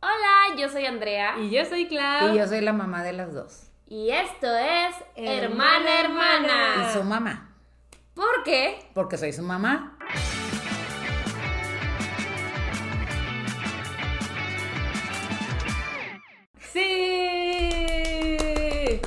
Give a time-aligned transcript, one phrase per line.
[0.00, 1.34] Hola, yo soy Andrea.
[1.38, 2.32] Y yo soy Clau.
[2.34, 3.70] Y yo soy la mamá de las dos.
[3.86, 6.92] Y esto es Hermana, Hermana Y Hermana.
[6.92, 7.54] su mamá.
[8.14, 8.78] ¿Por qué?
[8.94, 9.96] Porque soy su mamá.
[17.68, 19.00] ¡Sí!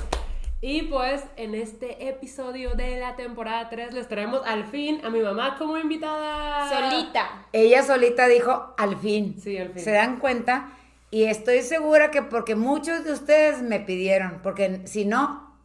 [0.62, 5.20] Y pues en este episodio de la temporada 3 les traemos al fin a mi
[5.20, 6.70] mamá como invitada.
[6.70, 7.46] Solita.
[7.52, 9.36] Ella solita dijo, al fin.
[9.42, 9.84] Sí, al fin.
[9.84, 10.70] ¿Se dan cuenta?
[11.12, 15.58] Y estoy segura que porque muchos de ustedes me pidieron, porque si no,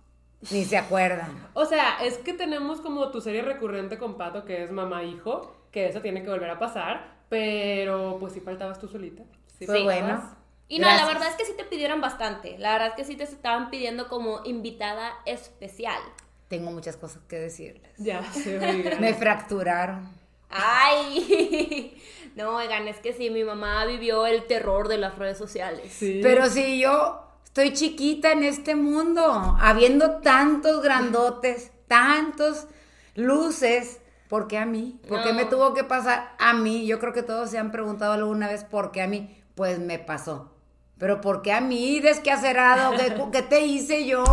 [0.51, 1.49] ni se acuerdan.
[1.55, 5.87] O sea, es que tenemos como tu serie recurrente con Pato, que es mamá-hijo, que
[5.87, 9.23] eso tiene que volver a pasar, pero pues sí faltabas tú solita.
[9.59, 10.37] Sí, Pues bueno.
[10.69, 12.59] Y no, la verdad es que sí te pidieron bastante.
[12.59, 16.01] La verdad es que sí te estaban pidiendo como invitada especial.
[16.49, 17.93] Tengo muchas cosas que decirles.
[17.99, 18.59] Ya, se.
[18.99, 20.11] Me fracturaron.
[20.51, 22.01] Ay,
[22.37, 25.93] no, oigan, es que sí, mi mamá vivió el terror de las redes sociales.
[25.93, 26.21] Sí.
[26.23, 32.67] Pero si yo estoy chiquita en este mundo, habiendo tantos grandotes, tantos
[33.15, 35.01] luces, ¿por qué a mí?
[35.09, 35.35] ¿Por qué No.
[35.35, 36.87] me tuvo que pasar a mí?
[36.87, 39.43] Yo creo que todos se han preguntado alguna vez por qué a mí.
[39.55, 40.53] Pues me pasó.
[40.99, 42.97] Pero ¿por qué a mí, desquacerado?
[42.97, 44.25] ¿Qué, qué te hice yo?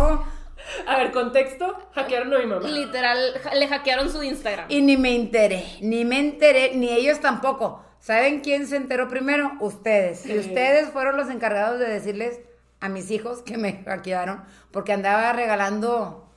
[0.86, 2.68] A ver, contexto, hackearon a mi mamá.
[2.68, 3.18] Literal,
[3.54, 4.66] le hackearon su Instagram.
[4.68, 7.84] Y ni me enteré, ni me enteré, ni ellos tampoco.
[7.98, 9.52] ¿Saben quién se enteró primero?
[9.60, 10.26] Ustedes.
[10.26, 12.40] Y ustedes fueron los encargados de decirles
[12.80, 16.28] a mis hijos que me hackearon porque andaba regalando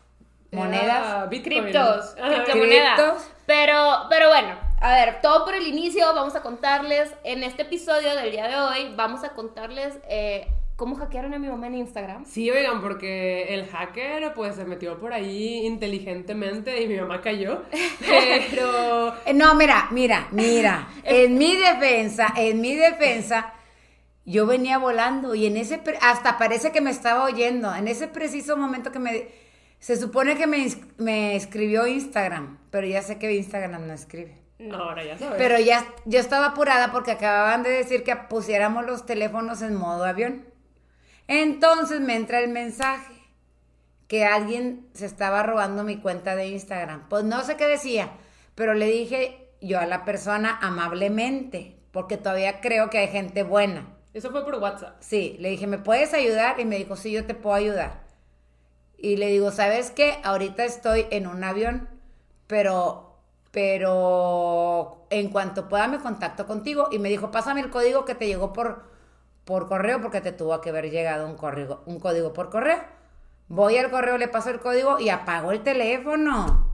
[0.51, 1.27] monedas.
[1.29, 2.43] Criptos, Ajá.
[2.43, 2.99] criptomonedas.
[2.99, 3.31] Criptos.
[3.45, 8.15] Pero, pero bueno, a ver, todo por el inicio, vamos a contarles, en este episodio
[8.15, 10.47] del día de hoy, vamos a contarles eh,
[10.77, 12.23] cómo hackearon a mi mamá en Instagram.
[12.25, 17.63] Sí, oigan, porque el hacker pues se metió por ahí inteligentemente y mi mamá cayó.
[18.07, 20.87] Pero Eh, No, mira, mira, mira.
[21.03, 23.53] En mi defensa, en mi defensa,
[24.23, 27.73] yo venía volando y en ese, hasta parece que me estaba oyendo.
[27.73, 29.27] En ese preciso momento que me,
[29.79, 30.67] se supone que me,
[30.97, 34.37] me escribió Instagram, pero ya sé que Instagram no escribe.
[34.71, 35.35] ahora ya sabes.
[35.39, 40.03] Pero ya, yo estaba apurada porque acababan de decir que pusiéramos los teléfonos en modo
[40.05, 40.45] avión.
[41.27, 43.13] Entonces me entra el mensaje
[44.07, 47.07] que alguien se estaba robando mi cuenta de Instagram.
[47.09, 48.11] Pues no sé qué decía,
[48.55, 53.87] pero le dije yo a la persona amablemente, porque todavía creo que hay gente buena.
[54.13, 54.95] Eso fue por WhatsApp.
[54.99, 56.59] Sí, le dije, ¿me puedes ayudar?
[56.59, 58.01] Y me dijo, sí, yo te puedo ayudar.
[58.97, 60.19] Y le digo, ¿sabes qué?
[60.23, 61.87] Ahorita estoy en un avión,
[62.47, 63.19] pero,
[63.51, 66.87] pero en cuanto pueda me contacto contigo.
[66.91, 68.89] Y me dijo, pásame el código que te llegó por,
[69.47, 72.83] por correo, porque te tuvo que haber llegado un código, un código por correo.
[73.47, 76.67] Voy al correo, le paso el código y apago el teléfono.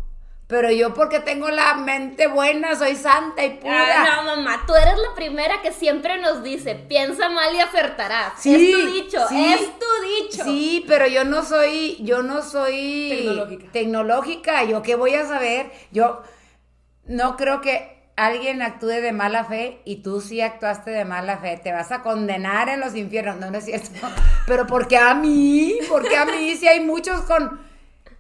[0.48, 4.04] Pero yo porque tengo la mente buena, soy santa y pura.
[4.04, 8.34] Ah, no, mamá, tú eres la primera que siempre nos dice, piensa mal y acertarás.
[8.38, 9.54] Sí, es tu dicho, sí.
[9.54, 9.86] es tu
[10.26, 10.44] dicho.
[10.44, 13.72] Sí, pero yo no soy, yo no soy Tecnológica.
[13.72, 14.64] tecnológica.
[14.64, 15.72] Yo qué voy a saber.
[15.92, 16.24] Yo
[17.06, 21.60] no creo que alguien actúe de mala fe y tú sí actuaste de mala fe.
[21.64, 23.38] Te vas a condenar en los infiernos.
[23.38, 23.90] No, no es cierto.
[24.48, 27.60] Pero porque a mí, porque a mí si hay muchos con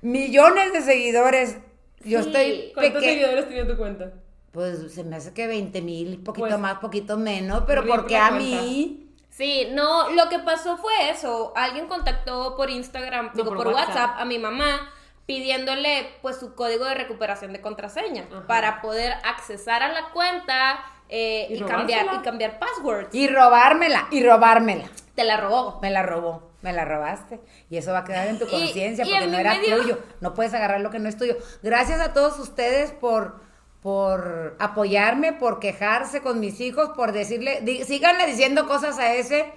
[0.01, 1.57] millones de seguidores.
[2.03, 2.27] Yo Sí.
[2.27, 4.11] estoy ¿Cuántos peque- seguidores tenía tu cuenta?
[4.51, 8.29] Pues se me hace que 20 mil, poquito Pues, más, poquito menos, pero porque a
[8.29, 8.37] cuenta.
[8.61, 9.09] mí.
[9.29, 11.53] Sí, no, lo que pasó fue eso.
[11.55, 13.87] Alguien contactó por Instagram, No, digo, por por, WhatsApp.
[13.95, 14.15] WhatsApp.
[14.19, 14.91] a mi mamá
[15.25, 18.47] pidiéndole pues su código de recuperación de contraseña Ajá.
[18.47, 23.13] para poder accesar a la cuenta eh, Y y, cambiar y cambiar passwords.
[23.13, 24.85] Y robármela, y robármela.
[25.15, 25.79] Te la robó.
[25.81, 27.39] Me la robó, me la robaste.
[27.69, 29.99] Y eso va a quedar en tu conciencia porque no era tuyo.
[30.21, 31.37] No puedes agarrar lo que no es tuyo.
[31.61, 33.41] Gracias a todos ustedes por,
[33.81, 39.53] por apoyarme, por quejarse con mis hijos, por decirle, di- síganle diciendo cosas a ese.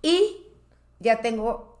[0.00, 0.46] Y
[1.00, 1.73] ya tengo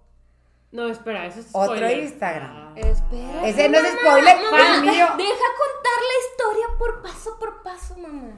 [0.74, 1.98] No, espera, eso es Otro spoiler.
[1.98, 2.50] Instagram.
[2.52, 2.72] Ah.
[2.74, 3.46] Espera.
[3.46, 5.06] Ese no es spoiler, mamá, fue el mío.
[5.16, 8.32] Deja contar la historia por paso por paso, mamá.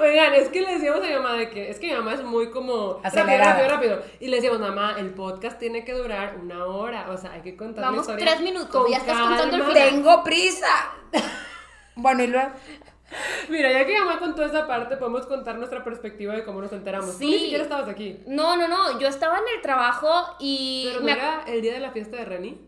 [0.00, 2.22] Oigan, es que le decíamos a mi mamá de que es que mi mamá es
[2.22, 3.52] muy como Acelerada.
[3.52, 4.16] rápido, rápido, rápido.
[4.20, 7.10] Y le decíamos, mamá, el podcast tiene que durar una hora.
[7.10, 9.62] O sea, hay que contar Vamos la historia tres minutos, con ya estás contando el
[9.64, 9.88] final.
[9.90, 10.66] Tengo prisa.
[11.98, 12.50] Bueno, y luego.
[13.48, 17.12] Mira, ya que mamá contó esa parte, podemos contar nuestra perspectiva de cómo nos enteramos.
[17.12, 17.26] Tú Sí.
[17.30, 18.20] ni siquiera estabas aquí.
[18.26, 18.98] No, no, no.
[18.98, 20.10] Yo estaba en el trabajo
[20.40, 20.84] y.
[20.88, 22.60] Pero no me era el día de la fiesta de Reni.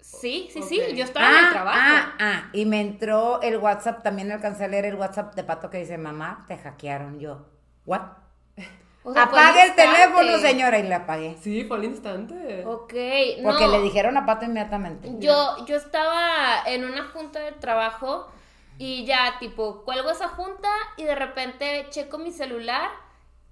[0.00, 0.66] Sí, sí, Ok.
[0.68, 0.80] sí.
[0.94, 1.78] Yo estaba en el trabajo.
[1.80, 5.70] ah, ah, y me entró el WhatsApp, también alcancé a leer el WhatsApp de Pato
[5.70, 7.18] que dice, mamá, te hackearon.
[7.20, 7.46] Yo,
[7.86, 8.00] ¿what?
[9.02, 11.34] O sea, Apague el teléfono, señora, y le apagué.
[11.40, 12.64] Sí, fue al instante.
[12.66, 12.92] Ok,
[13.42, 13.68] Porque no.
[13.72, 15.08] le dijeron a Pato inmediatamente.
[15.20, 18.30] Yo, yo estaba en una junta de trabajo
[18.82, 22.90] y ya, tipo, cuelgo esa junta y de repente checo mi celular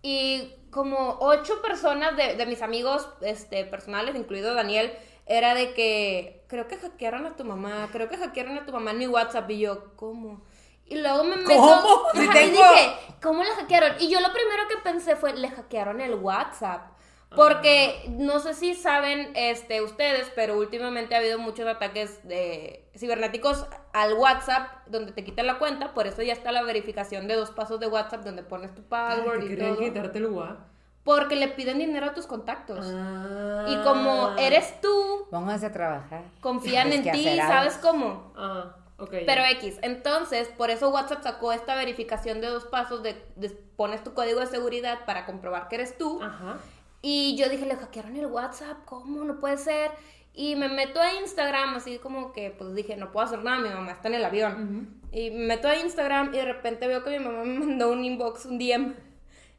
[0.01, 4.91] y como ocho personas de, de mis amigos este, personales, incluido Daniel,
[5.27, 8.93] era de que creo que hackearon a tu mamá, creo que hackearon a tu mamá
[8.93, 10.41] en mi WhatsApp y yo, ¿cómo?
[10.87, 12.07] Y luego me meto, ¿Cómo?
[12.15, 13.97] Ajá, y dije, ¿cómo le hackearon?
[14.01, 16.93] Y yo lo primero que pensé fue, le hackearon el WhatsApp.
[17.37, 23.67] Porque no sé si saben este, ustedes, pero últimamente ha habido muchos ataques de cibernéticos
[23.93, 27.51] al WhatsApp donde te quitan la cuenta, por eso ya está la verificación de dos
[27.51, 29.79] pasos de WhatsApp donde pones tu password Ay, y todo.
[29.79, 30.59] quitarte el guap.
[31.05, 32.87] Porque le piden dinero a tus contactos.
[32.93, 33.67] Ah.
[33.69, 36.23] Y como eres tú, Pónganse a trabajar.
[36.41, 37.37] confían en ti.
[37.39, 38.33] ¿sabes cómo?
[38.37, 39.15] Ah, ok.
[39.27, 44.03] Pero X, entonces, por eso WhatsApp sacó esta verificación de dos pasos de, de pones
[44.03, 46.23] tu código de seguridad para comprobar que eres tú.
[46.23, 46.57] Ajá.
[47.01, 49.25] Y yo dije, le hackearon el WhatsApp, ¿cómo?
[49.25, 49.91] No puede ser.
[50.35, 53.69] Y me meto a Instagram, así como que, pues dije, no puedo hacer nada, mi
[53.69, 55.01] mamá está en el avión.
[55.11, 58.05] Y me meto a Instagram y de repente veo que mi mamá me mandó un
[58.05, 58.95] inbox, un DM.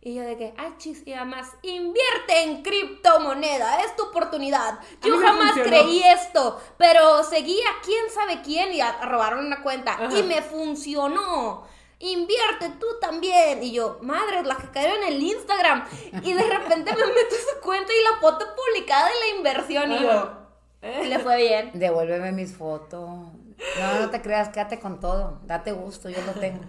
[0.01, 4.79] Y yo de que, ay, chis, y además, invierte en criptomoneda, es tu oportunidad.
[5.03, 5.69] Yo jamás funcionó.
[5.69, 9.93] creí esto, pero seguí a quién sabe quién y robaron una cuenta.
[9.93, 10.17] Ajá.
[10.17, 11.67] Y me funcionó.
[11.99, 13.61] Invierte tú también.
[13.61, 15.85] Y yo, madre, la que cayó en el Instagram.
[16.23, 19.91] Y de repente me meto a su cuenta y la foto publicada de la inversión.
[19.91, 20.31] Y yo,
[20.81, 21.71] le fue bien.
[21.73, 23.09] Devuélveme mis fotos.
[23.79, 25.39] No, no te creas, quédate con todo.
[25.43, 26.63] Date gusto, yo lo tengo.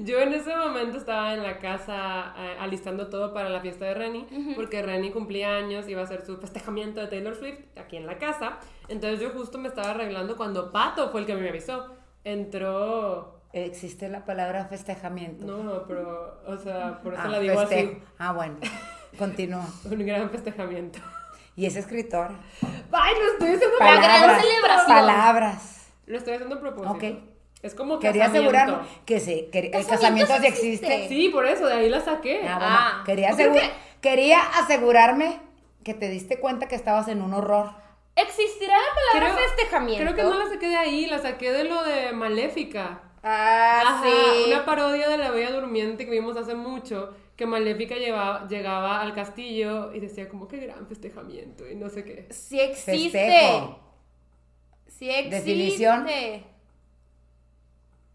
[0.00, 3.94] Yo en ese momento estaba en la casa eh, alistando todo para la fiesta de
[3.94, 4.26] Renny,
[4.56, 8.18] porque Renny cumplía años, iba a hacer su festejamiento de Taylor Swift aquí en la
[8.18, 8.58] casa.
[8.88, 11.94] Entonces yo justo me estaba arreglando cuando Pato fue el que me avisó.
[12.24, 13.37] Entró.
[13.52, 15.46] Existe la palabra festejamiento.
[15.46, 18.00] No, pero, o sea, por eso Ah, la digo festejo.
[18.18, 18.56] Ah, bueno.
[19.18, 19.64] Continúa.
[19.64, 19.88] así.
[19.94, 20.98] Un gran festejamiento.
[21.56, 22.34] Y es escritora.
[22.92, 24.42] Ay, lo estoy haciendo La gran Palabras.
[24.42, 24.86] celebración.
[24.96, 25.86] Palabras.
[26.06, 26.92] Lo estoy haciendo a propósito.
[26.92, 27.04] Ok.
[27.62, 28.56] Es como Quería casamiento.
[28.56, 30.86] asegurarme que sí, que el Casamiento sí existe.
[30.86, 31.08] existe.
[31.08, 32.46] Sí, por eso, de ahí la saqué.
[32.46, 33.02] Ah, bueno, Ah.
[33.04, 33.70] quería, que-
[34.00, 35.40] quería asegurarme
[35.82, 37.70] que te diste cuenta que estabas en un horror.
[38.14, 40.04] ¿Existirá la palabra Creo- festejamiento?
[40.04, 43.00] Creo que no la saqué de ahí, la saqué de lo de Maléfica.
[43.22, 44.44] Ah, Ajá, sí.
[44.52, 49.14] una parodia de la Bella Durmiente que vimos hace mucho, que Maléfica llevaba, llegaba al
[49.14, 52.26] castillo y decía como qué gran festejamiento y no sé qué.
[52.30, 53.18] Sí existe.
[53.18, 53.80] Festejo.
[54.86, 55.36] Sí existe.
[55.36, 56.06] Definición.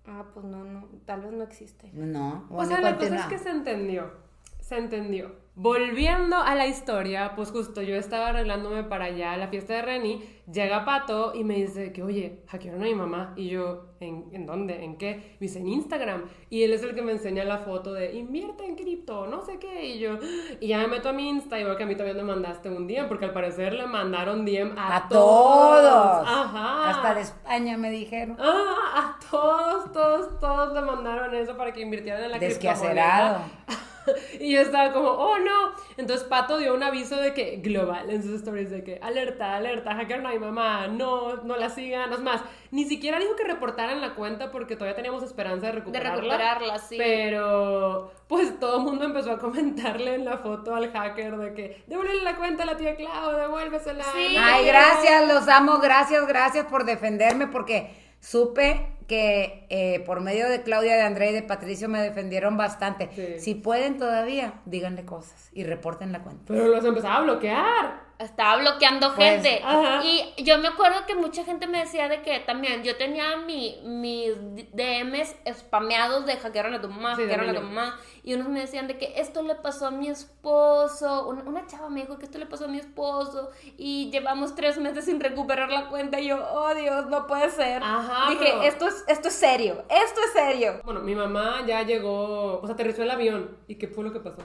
[0.06, 1.90] Ah, pues no, no, tal vez no existe.
[1.94, 4.12] No, o sea, la cosa es que se entendió,
[4.60, 5.43] se entendió.
[5.56, 9.84] Volviendo a la historia, pues justo yo estaba arreglándome para allá a la fiesta de
[9.84, 13.34] Reni, llega Pato y me dice que, oye, hackearon a mi mamá.
[13.36, 14.84] Y yo, ¿en, ¿en dónde?
[14.84, 15.36] ¿En qué?
[15.40, 16.24] Me dice, en Instagram.
[16.50, 19.60] Y él es el que me enseña la foto de, invierte en cripto, no sé
[19.60, 19.86] qué.
[19.86, 20.18] Y yo,
[20.60, 22.72] y ya me meto a mi Insta y veo que a mí todavía me mandaste
[22.72, 26.28] un DM, porque al parecer le mandaron DM a, A todos.
[26.28, 26.90] Ajá.
[26.90, 28.38] Hasta de España me dijeron.
[28.40, 33.44] Ah, a todos, todos, todos le mandaron eso para que invirtieran en la Desquacerado.
[33.44, 33.93] criptomoneda.
[34.40, 35.72] Y yo estaba como, oh no.
[35.98, 39.96] Entonces Pato dio un aviso de que, global, en sus stories, de que, alerta, alerta,
[39.96, 42.12] hackearon a mi mamá, no, no la sigan.
[42.14, 42.42] Es más,
[42.72, 46.16] ni siquiera dijo que reportaran la cuenta porque todavía teníamos esperanza de De recuperarla.
[46.22, 46.98] recuperarla, sí.
[46.98, 51.84] Pero, pues todo el mundo empezó a comentarle en la foto al hacker de que,
[51.88, 54.04] devuélvele la cuenta a la tía Clau, devuélvesela.
[54.14, 54.36] Sí.
[54.36, 54.70] no Ay, qué".
[54.72, 60.96] gracias, los amo, gracias, gracias por defenderme porque supe que eh, por medio de Claudia,
[60.96, 63.10] de André y de Patricio me defendieron bastante.
[63.16, 63.40] Sí.
[63.40, 66.46] Si pueden todavía, díganle cosas y reporten la cuenta.
[66.48, 68.04] Pero los empezaba a bloquear.
[68.20, 69.62] Estaba bloqueando Pues, gente.
[69.64, 70.02] ajá.
[70.06, 73.80] Y yo me acuerdo que mucha gente me decía de que también yo tenía mi,
[73.84, 74.32] mis
[74.74, 78.00] DMs spameados de hackearon a tu mamá, Sí, hackearon a tu mamá.
[78.24, 81.28] Y unos me decían de que esto le pasó a mi esposo.
[81.28, 83.50] Una, una chava me dijo que esto le pasó a mi esposo.
[83.78, 86.20] Y llevamos tres meses sin recuperar la cuenta.
[86.20, 87.84] Y yo, oh Dios, no puede ser.
[87.84, 89.84] Ajá, Dije, pero- esto, es, esto es serio.
[89.90, 90.80] Esto es serio.
[90.86, 93.58] Bueno, mi mamá ya llegó, o sea, aterrizó el avión.
[93.68, 94.42] ¿Y qué fue lo que pasó?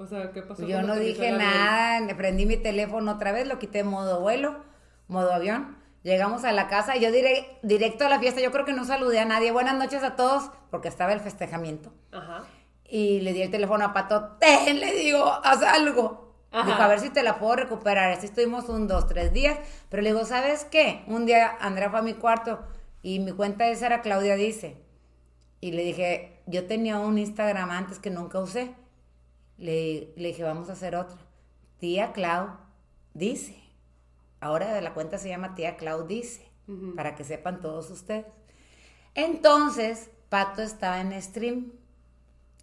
[0.00, 0.62] O sea, ¿qué pasó?
[0.62, 4.20] Yo cuando no dije nada, le prendí mi teléfono otra vez, lo quité en modo
[4.20, 4.56] vuelo,
[5.08, 5.76] modo avión.
[6.02, 8.86] Llegamos a la casa y yo diré, directo a la fiesta, yo creo que no
[8.86, 9.52] saludé a nadie.
[9.52, 11.92] Buenas noches a todos, porque estaba el festejamiento.
[12.12, 12.44] Ajá.
[12.88, 16.34] Y le di el teléfono a Pato, ten, le digo, haz algo.
[16.50, 16.66] Ajá.
[16.66, 18.10] Dijo, a ver si te la puedo recuperar.
[18.10, 19.58] Así estuvimos un, dos, tres días.
[19.90, 21.04] Pero le digo, ¿sabes qué?
[21.08, 22.60] Un día Andrea fue a mi cuarto
[23.02, 24.78] y mi cuenta esa era Claudia Dice.
[25.60, 28.74] Y le dije, yo tenía un Instagram antes que nunca usé.
[29.60, 31.18] Le, le dije, vamos a hacer otra.
[31.78, 32.56] Tía Clau
[33.14, 33.56] dice.
[34.40, 36.50] Ahora de la cuenta se llama Tía Clau dice.
[36.96, 38.26] Para que sepan todos ustedes.
[39.14, 41.72] Entonces, Pato estaba en stream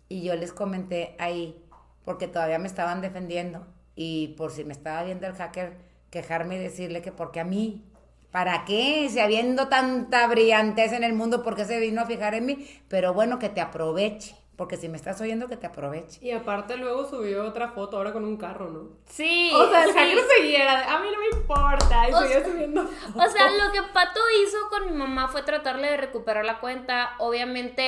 [0.10, 1.62] y yo les comenté ahí,
[2.06, 5.78] porque todavía me estaban defendiendo y por si me estaba viendo el hacker,
[6.10, 7.84] quejarme y decirle que porque a mí,
[8.32, 9.10] ¿para qué?
[9.10, 12.66] Si habiendo tanta brillantez en el mundo, ¿por qué se vino a fijar en mí?
[12.88, 16.20] Pero bueno, que te aproveche, porque si me estás oyendo, que te aproveche.
[16.26, 18.90] Y aparte luego subió otra foto ahora con un carro, ¿no?
[19.06, 19.52] Sí.
[19.56, 19.98] O sea, el sí.
[19.98, 23.72] hacker seguía, a mí no me importa, y O seguía sea- subiendo O sea, lo
[23.72, 27.12] que Pato hizo con mi mamá fue tratarle de recuperar la cuenta.
[27.20, 27.84] Obviamente,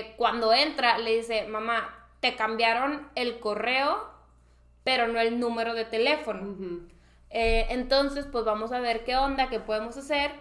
[0.00, 4.10] eh, cuando entra, le dice, mamá, te cambiaron el correo,
[4.84, 6.56] pero no el número de teléfono.
[7.30, 10.32] Eh, entonces, pues vamos a ver qué onda, qué podemos hacer.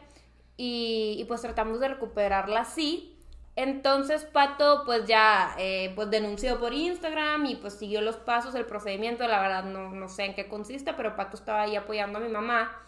[0.55, 3.16] Y, y, pues tratamos de recuperarla así.
[3.57, 8.67] Entonces Pato pues ya eh, pues denunció por Instagram y pues siguió los pasos, el
[8.67, 12.21] procedimiento, la verdad no, no sé en qué consiste, pero Pato estaba ahí apoyando a
[12.21, 12.79] mi mamá.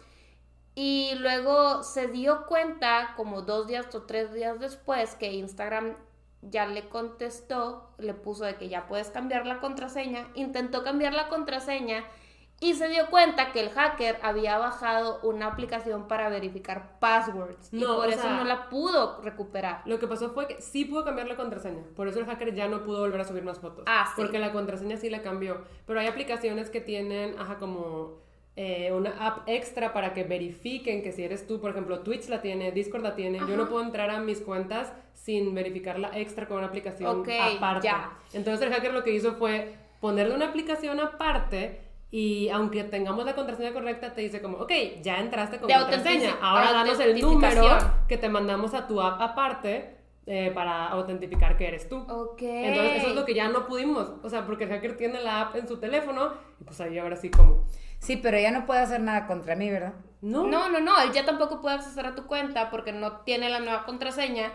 [0.76, 5.96] Y luego se dio cuenta como dos días o tres días después que Instagram
[6.44, 11.30] ya le contestó, le puso de que ya puedes cambiar la contraseña, intentó cambiar la
[11.30, 12.06] contraseña
[12.62, 17.78] y se dio cuenta que el hacker había bajado una aplicación para verificar passwords y
[17.80, 19.82] No, por o eso sea- no la pudo recuperar.
[19.86, 21.84] Lo que pasó fue que sí pudo cambiar la contraseña.
[21.96, 23.86] Por eso el hacker ya no pudo volver a subir más fotos.
[23.88, 24.14] Ah, sí.
[24.22, 25.62] Porque la contraseña sí la cambió.
[25.86, 28.18] Pero hay aplicaciones que tienen, ajá, como
[28.62, 31.62] eh, una app extra para que verifiquen que si eres tú.
[31.62, 33.40] Por ejemplo, Twitch la tiene, Discord la tiene.
[33.40, 37.86] Yo no puedo entrar a mis cuentas sin verificarla extra con una aplicación Ok, aparte.
[37.88, 38.12] ya.
[38.34, 41.88] Entonces el hacker lo que hizo fue ponerle una aplicación aparte.
[42.12, 46.38] Y aunque tengamos la contraseña correcta, te dice como, ok, ya entraste con De contraseña.
[46.42, 51.68] Ahora danos el número que te mandamos a tu app aparte eh, para autentificar que
[51.68, 51.98] eres tú.
[51.98, 52.42] Ok.
[52.42, 54.12] Entonces, eso es lo que ya no pudimos.
[54.24, 57.16] O sea, porque el hacker tiene la app en su teléfono y pues ahí ahora
[57.16, 57.66] sí como.
[58.00, 59.94] Sí, pero ella no puede hacer nada contra mí, ¿verdad?
[60.22, 60.46] No.
[60.48, 63.60] No, no, no, él ya tampoco puede accesar a tu cuenta porque no tiene la
[63.60, 64.52] nueva contraseña.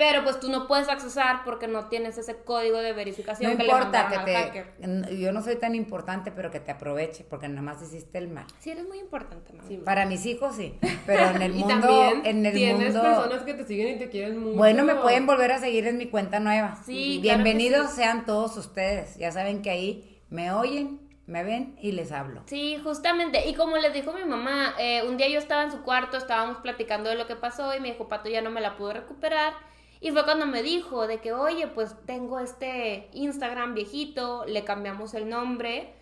[0.00, 3.64] Pero pues tú no puedes accesar porque no tienes ese código de verificación No que
[3.64, 5.18] importa le que te...
[5.20, 8.46] Yo no soy tan importante, pero que te aproveche, porque nada más hiciste el mal.
[8.60, 9.68] Sí, eres muy importante, mami.
[9.68, 9.76] Sí.
[9.84, 11.86] Para mis hijos sí, pero en el Y mundo...
[11.86, 13.02] también en el tienes mundo...
[13.02, 14.56] personas que te siguen y te quieren mucho.
[14.56, 16.78] Bueno, me pueden volver a seguir en mi cuenta nueva.
[16.86, 17.96] Sí, claro Bienvenidos sí.
[17.96, 19.18] sean todos ustedes.
[19.18, 22.40] Ya saben que ahí me oyen, me ven y les hablo.
[22.46, 23.46] Sí, justamente.
[23.50, 26.56] Y como les dijo mi mamá, eh, un día yo estaba en su cuarto, estábamos
[26.62, 29.68] platicando de lo que pasó y me dijo, Pato ya no me la pudo recuperar.
[30.00, 35.14] Y fue cuando me dijo de que, oye, pues tengo este Instagram viejito, le cambiamos
[35.14, 35.92] el nombre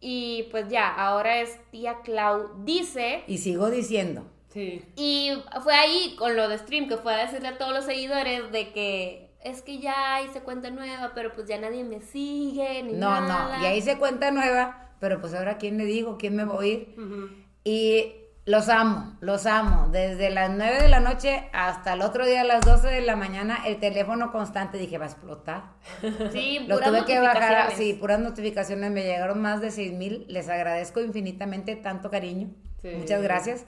[0.00, 3.22] y pues ya, ahora es tía Clau dice.
[3.26, 4.84] Y sigo diciendo, Sí.
[4.94, 5.32] Y
[5.64, 8.70] fue ahí con lo de stream que fue a decirle a todos los seguidores de
[8.72, 13.20] que es que ya hice cuenta nueva, pero pues ya nadie me sigue ni no,
[13.20, 13.58] nada.
[13.58, 16.54] no, y ahí se cuenta nueva, pero pues ahora quién le digo, quién me va
[16.54, 16.94] a oír.
[16.96, 17.30] Ujú.
[17.64, 18.12] Y
[18.46, 19.88] los amo, los amo.
[19.90, 23.16] Desde las 9 de la noche hasta el otro día a las 12 de la
[23.16, 25.62] mañana, el teléfono constante, dije, va a explotar.
[26.32, 30.24] Sí, Lo puras tuve que bajar, sí, puras notificaciones, me llegaron más de 6 mil,
[30.28, 32.50] les agradezco infinitamente tanto cariño.
[32.82, 32.88] Sí.
[32.96, 33.64] Muchas gracias.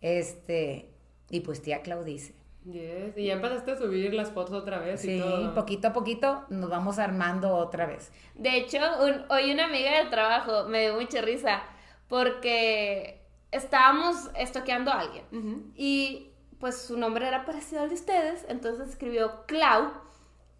[0.00, 0.90] Este,
[1.30, 2.34] y pues tía Claudice.
[2.64, 3.16] Yes.
[3.16, 5.54] Y ya empezaste a subir las fotos otra vez y Sí, todo.
[5.54, 8.12] poquito a poquito nos vamos armando otra vez.
[8.34, 11.62] De hecho, un- hoy una amiga del trabajo me dio mucha risa
[12.08, 18.88] porque estábamos estoqueando a alguien y pues su nombre era parecido al de ustedes, entonces
[18.88, 19.92] escribió Clau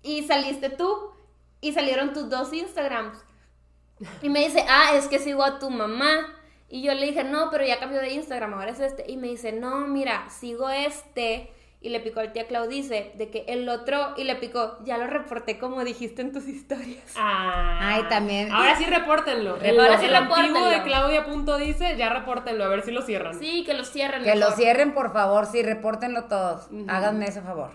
[0.03, 1.13] y saliste tú
[1.61, 3.19] y salieron tus dos Instagrams.
[4.23, 6.35] Y me dice, ah, es que sigo a tu mamá.
[6.69, 9.11] Y yo le dije, no, pero ya cambió de Instagram, ahora es este.
[9.11, 11.53] Y me dice, no, mira, sigo este.
[11.81, 15.07] Y le picó al tía Claudice de que el otro, y le picó, ya lo
[15.07, 17.05] reporté como dijiste en tus historias.
[17.17, 17.79] Ah.
[17.95, 18.51] Ay, también.
[18.51, 19.57] Ahora sí repórtenlo.
[19.63, 20.71] El, Ahora sí el antiguo repórtenlo.
[20.71, 23.39] de Claudia punto dice, ya repórtenlo, a ver si lo cierran.
[23.39, 24.25] Sí, que lo cierren.
[24.25, 26.69] Que lo cierren, por favor, sí, repórtenlo todos.
[26.89, 27.71] Háganme ese favor.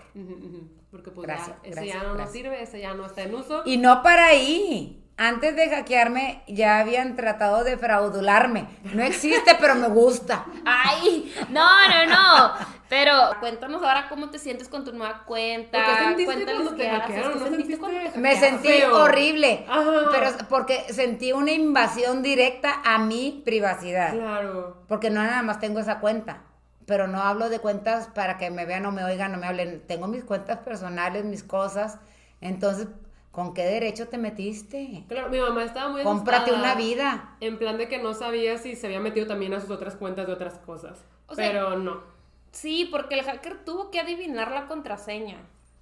[0.90, 3.62] Porque pues Gracias, ya, ese ya no nos sirve, ese ya no está en uso.
[3.64, 5.00] Y no para ahí.
[5.16, 8.66] Antes de hackearme, ya habían tratado de fraudularme.
[8.94, 10.44] No existe, pero me gusta.
[10.64, 12.52] Ay, no, no, no.
[12.94, 15.84] Pero cuéntanos ahora cómo te sientes con tu nueva cuenta.
[15.84, 17.32] ¿Qué sentiste Cuéntanos cuando te hackearon?
[17.32, 19.02] ¿No sentiste sentiste cuando te Me sentí Feo.
[19.02, 19.66] horrible.
[19.68, 20.10] Ajá.
[20.12, 24.12] Pero porque sentí una invasión directa a mi privacidad.
[24.12, 24.84] Claro.
[24.86, 26.42] Porque no nada más tengo esa cuenta.
[26.86, 29.82] Pero no hablo de cuentas para que me vean o me oigan o me hablen.
[29.88, 31.98] Tengo mis cuentas personales, mis cosas.
[32.40, 32.86] Entonces,
[33.32, 35.04] ¿con qué derecho te metiste?
[35.08, 37.34] Claro, mi mamá estaba muy Cómprate una vida.
[37.40, 40.28] En plan de que no sabía si se había metido también a sus otras cuentas
[40.28, 41.04] de otras cosas.
[41.26, 42.13] O sea, pero no.
[42.54, 45.38] Sí, porque el hacker tuvo que adivinar la contraseña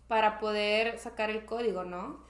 [0.08, 2.24] para poder sacar el código, ¿no?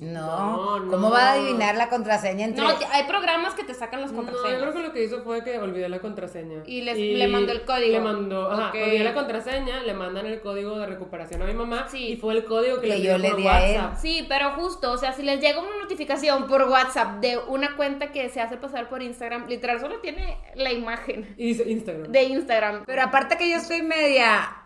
[0.00, 1.10] No, No, ¿cómo no.
[1.10, 4.26] va a adivinar la contraseña entre No, hay programas que te sacan las No, yo
[4.26, 4.60] contraseñas.
[4.62, 6.62] creo que lo que hizo fue que olvidé la contraseña.
[6.66, 7.92] Y les- le mandó el código.
[7.92, 8.74] Le mandó, ajá, Ok.
[8.74, 11.86] olvidé la contraseña, le mandan el código de recuperación a mi mamá.
[11.88, 12.08] Sí.
[12.12, 13.76] Y fue el código que, Que le yo dio le por di a él.
[13.76, 13.98] WhatsApp.
[14.00, 18.10] Sí, pero justo, o sea, si les llega una notificación por WhatsApp de una cuenta
[18.10, 22.10] que se hace pasar por Instagram, literal solo tiene la imagen Y dice Instagram.
[22.10, 22.82] de Instagram.
[22.84, 24.56] Pero aparte que yo soy media,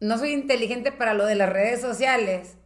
[0.00, 2.56] no soy inteligente para lo de las redes sociales.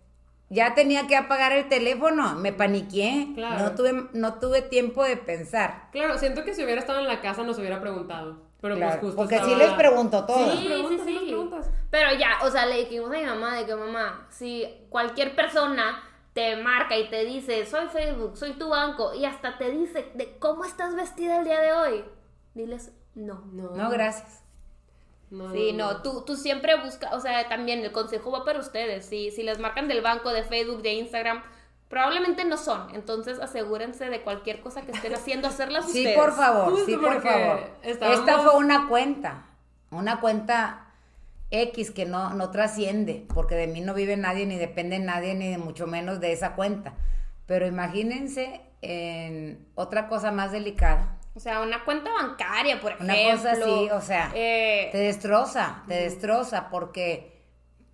[0.53, 3.65] Ya tenía que apagar el teléfono, me paniqué, Claro.
[3.65, 5.89] no tuve no tuve tiempo de pensar.
[5.93, 8.37] Claro, siento que si hubiera estado en la casa nos hubiera preguntado.
[8.61, 10.53] Pero Claro, pues justo porque estaba- sí les pregunto todo.
[10.57, 11.27] Sí, preguntas, sí, sí sí.
[11.27, 11.71] preguntas.
[11.91, 16.01] Pero ya, o sea, le dijimos a mi mamá de que mamá, si cualquier persona
[16.33, 20.39] te marca y te dice, soy Facebook, soy tu banco, y hasta te dice de
[20.39, 22.05] cómo estás vestida el día de hoy,
[22.55, 23.43] diles no.
[23.53, 24.43] No, No, gracias.
[25.33, 29.07] No, Sí, no, tú, tú siempre buscas, o sea, también el consejo va para ustedes.
[29.07, 31.43] Si, si les marcan del banco, de Facebook, de Instagram,
[31.89, 32.95] probablemente no son.
[32.95, 36.17] Entonces asegúrense de cualquier cosa que estén haciendo, hacerlas Sí, ustedes.
[36.19, 37.61] por favor, Justo sí, por favor.
[37.83, 39.47] estábamos- Esta fue una cuenta,
[39.91, 40.87] una cuenta
[41.51, 45.51] X que no, no trasciende, porque de mí no vive nadie, ni depende nadie, ni
[45.51, 46.95] de mucho menos de esa cuenta.
[47.47, 51.19] Pero imagínense en otra cosa más delicada.
[51.35, 53.51] O sea, una cuenta bancaria, por Una ejemplo.
[53.51, 57.43] cosa así, o sea, eh, te destroza, te destroza, porque,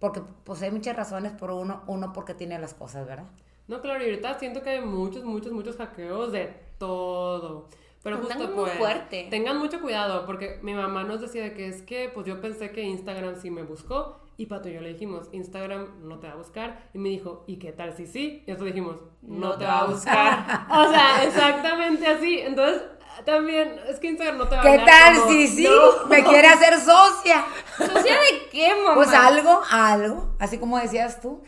[0.00, 3.26] porque pues hay muchas razones por uno, uno porque tiene las cosas, ¿verdad?
[3.68, 7.68] No, claro, y ahorita siento que hay muchos, muchos, muchos hackeos de todo.
[8.02, 9.26] Pero Andan justo muy pues, fuerte.
[9.30, 12.70] tengan mucho cuidado, porque mi mamá nos decía de que es que, pues yo pensé
[12.70, 16.34] que Instagram sí me buscó, y Pato y yo le dijimos, Instagram no te va
[16.34, 18.44] a buscar, y me dijo, ¿y qué tal si sí?
[18.46, 20.66] Y nosotros dijimos, no, te va a buscar.
[20.70, 22.38] o sea, exactamente así.
[22.38, 22.82] Entonces,
[23.24, 25.64] también, es que Instagram no te va a ¿Qué tal como, si sí?
[25.64, 26.06] "No".
[26.08, 27.44] Me quiere hacer socia.
[27.76, 28.94] ¿Socia de qué, mamá?
[28.94, 31.42] Pues algo, algo, así como decías tú.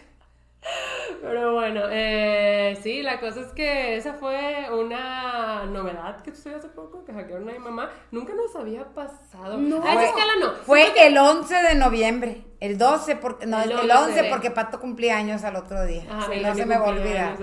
[1.23, 6.69] Pero bueno, eh, sí, la cosa es que esa fue una novedad que sucedió hace
[6.69, 7.91] poco, que hackearon a mi mamá.
[8.11, 9.57] Nunca nos había pasado.
[9.57, 9.83] No.
[9.83, 10.53] A esa escala no.
[10.67, 12.45] Fue el 11 de noviembre.
[12.61, 14.27] El 12, porque, no, El el, 11, 11 sí.
[14.31, 16.03] porque Pato cumplía años al otro día.
[16.11, 17.39] Ajá, Sí, no se me va a olvidar.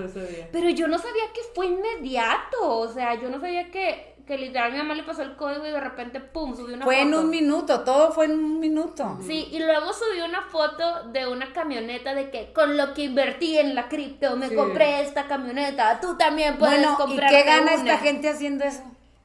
[0.52, 2.78] Pero yo no sabía que fue inmediato.
[2.78, 5.70] O sea, yo no sabía que, que literal mi mamá le pasó el código y
[5.70, 7.08] de repente, pum, subió una Fue foto.
[7.08, 9.18] en un minuto, todo fue en un minuto.
[9.26, 13.58] Sí, y luego subió una foto de una camioneta de que con lo que invertí
[13.58, 14.54] en la cripto me Sí.
[14.54, 15.98] compré esta camioneta.
[16.00, 17.30] Tú también puedes Bueno, ¿y comprar.
[17.30, 18.82] qué gana esta gente haciendo eso?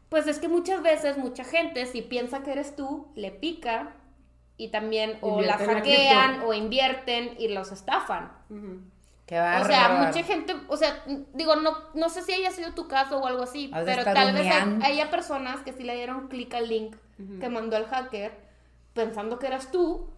[0.10, 3.92] Pues es que muchas veces mucha gente si piensa que eres tú, le pica
[4.58, 8.32] y también o la hackean o invierten y los estafan.
[9.26, 9.40] Qué.
[9.40, 13.20] O sea, mucha gente, o sea, digo, no, no sé si haya sido tu caso
[13.20, 14.44] o algo así, Has pero tal vez
[14.84, 16.96] hay- haya personas que sí le dieron clic al link
[17.40, 18.34] que mandó el hacker
[18.94, 20.10] pensando que eras tú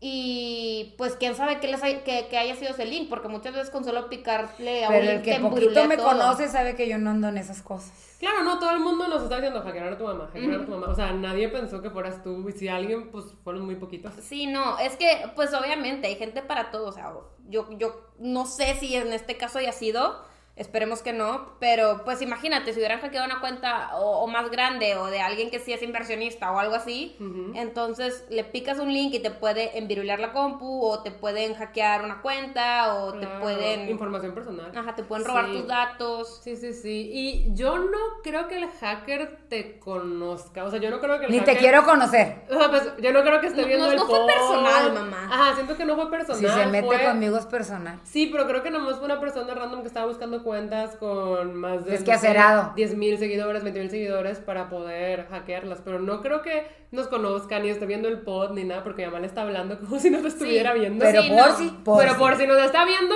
[0.00, 3.54] y pues quién sabe qué les hay- que, que haya sido ese link, porque muchas
[3.54, 6.06] veces con solo picarle a un Pero link el que te poquito me todo.
[6.08, 7.92] conoce sabe que yo no ando en esas cosas.
[8.18, 10.70] Claro, no, todo el mundo nos está diciendo hackear a tu mamá, hackear a tu
[10.70, 10.86] mamá.
[10.88, 12.48] O sea, nadie pensó que fueras tú.
[12.48, 14.12] Y si alguien, pues fueron muy poquitos.
[14.22, 17.12] Sí, no, es que pues obviamente hay gente para todo, o sea,
[17.48, 20.22] yo, yo no sé si en este caso haya sido,
[20.56, 24.96] esperemos que no, pero pues imagínate, si hubieran hackeado una cuenta o, o más grande
[24.96, 27.16] o de alguien que sí es inversionista o algo así,
[27.54, 32.04] entonces le picas un link y te puede envirular la compu o te pueden hackear
[32.04, 33.88] una cuenta o te pueden...
[33.88, 34.70] Información personal.
[34.76, 35.52] Ajá, te pueden robar Sí.
[35.52, 36.40] tus datos.
[36.42, 37.10] Sí, sí, sí.
[37.12, 40.64] Y yo no creo que el hacker te conozca.
[40.64, 41.54] O sea, yo no creo que el Ni hacker...
[41.54, 42.44] te quiero conocer.
[42.50, 44.32] O sea, pues yo no creo que esté No- viendo no- el no fue post.
[44.32, 45.28] personal, mamá.
[45.32, 46.40] Ajá, siento que no fue personal.
[46.40, 48.00] Si se mete fue- conmigo es personal.
[48.04, 51.84] Sí, pero creo que nomás fue una persona random que estaba buscando cuentas con más
[51.84, 52.72] de Es que acerado.
[52.76, 55.80] 10 mil seguidores, 20 mil seguidores para poder hackearlas.
[55.84, 59.06] Pero no creo que nos conozca ni esté viendo el pod ni nada, porque mi
[59.06, 61.04] mamá le está hablando como si nos estuviera viendo.
[61.04, 61.56] Pero Sí, por no.
[61.56, 62.18] si, por pero si.
[62.20, 63.14] por si nos está viendo,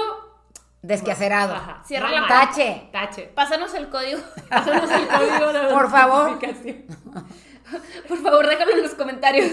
[0.83, 1.55] Desquacerado.
[1.55, 1.83] ajá.
[1.85, 2.29] Cierra la mal.
[2.29, 2.89] Tache.
[2.93, 3.31] Tache.
[3.35, 4.21] Pásanos el código.
[4.49, 6.39] Pásanos el código de Por favor.
[8.09, 9.51] Por favor, déjalo en los comentarios.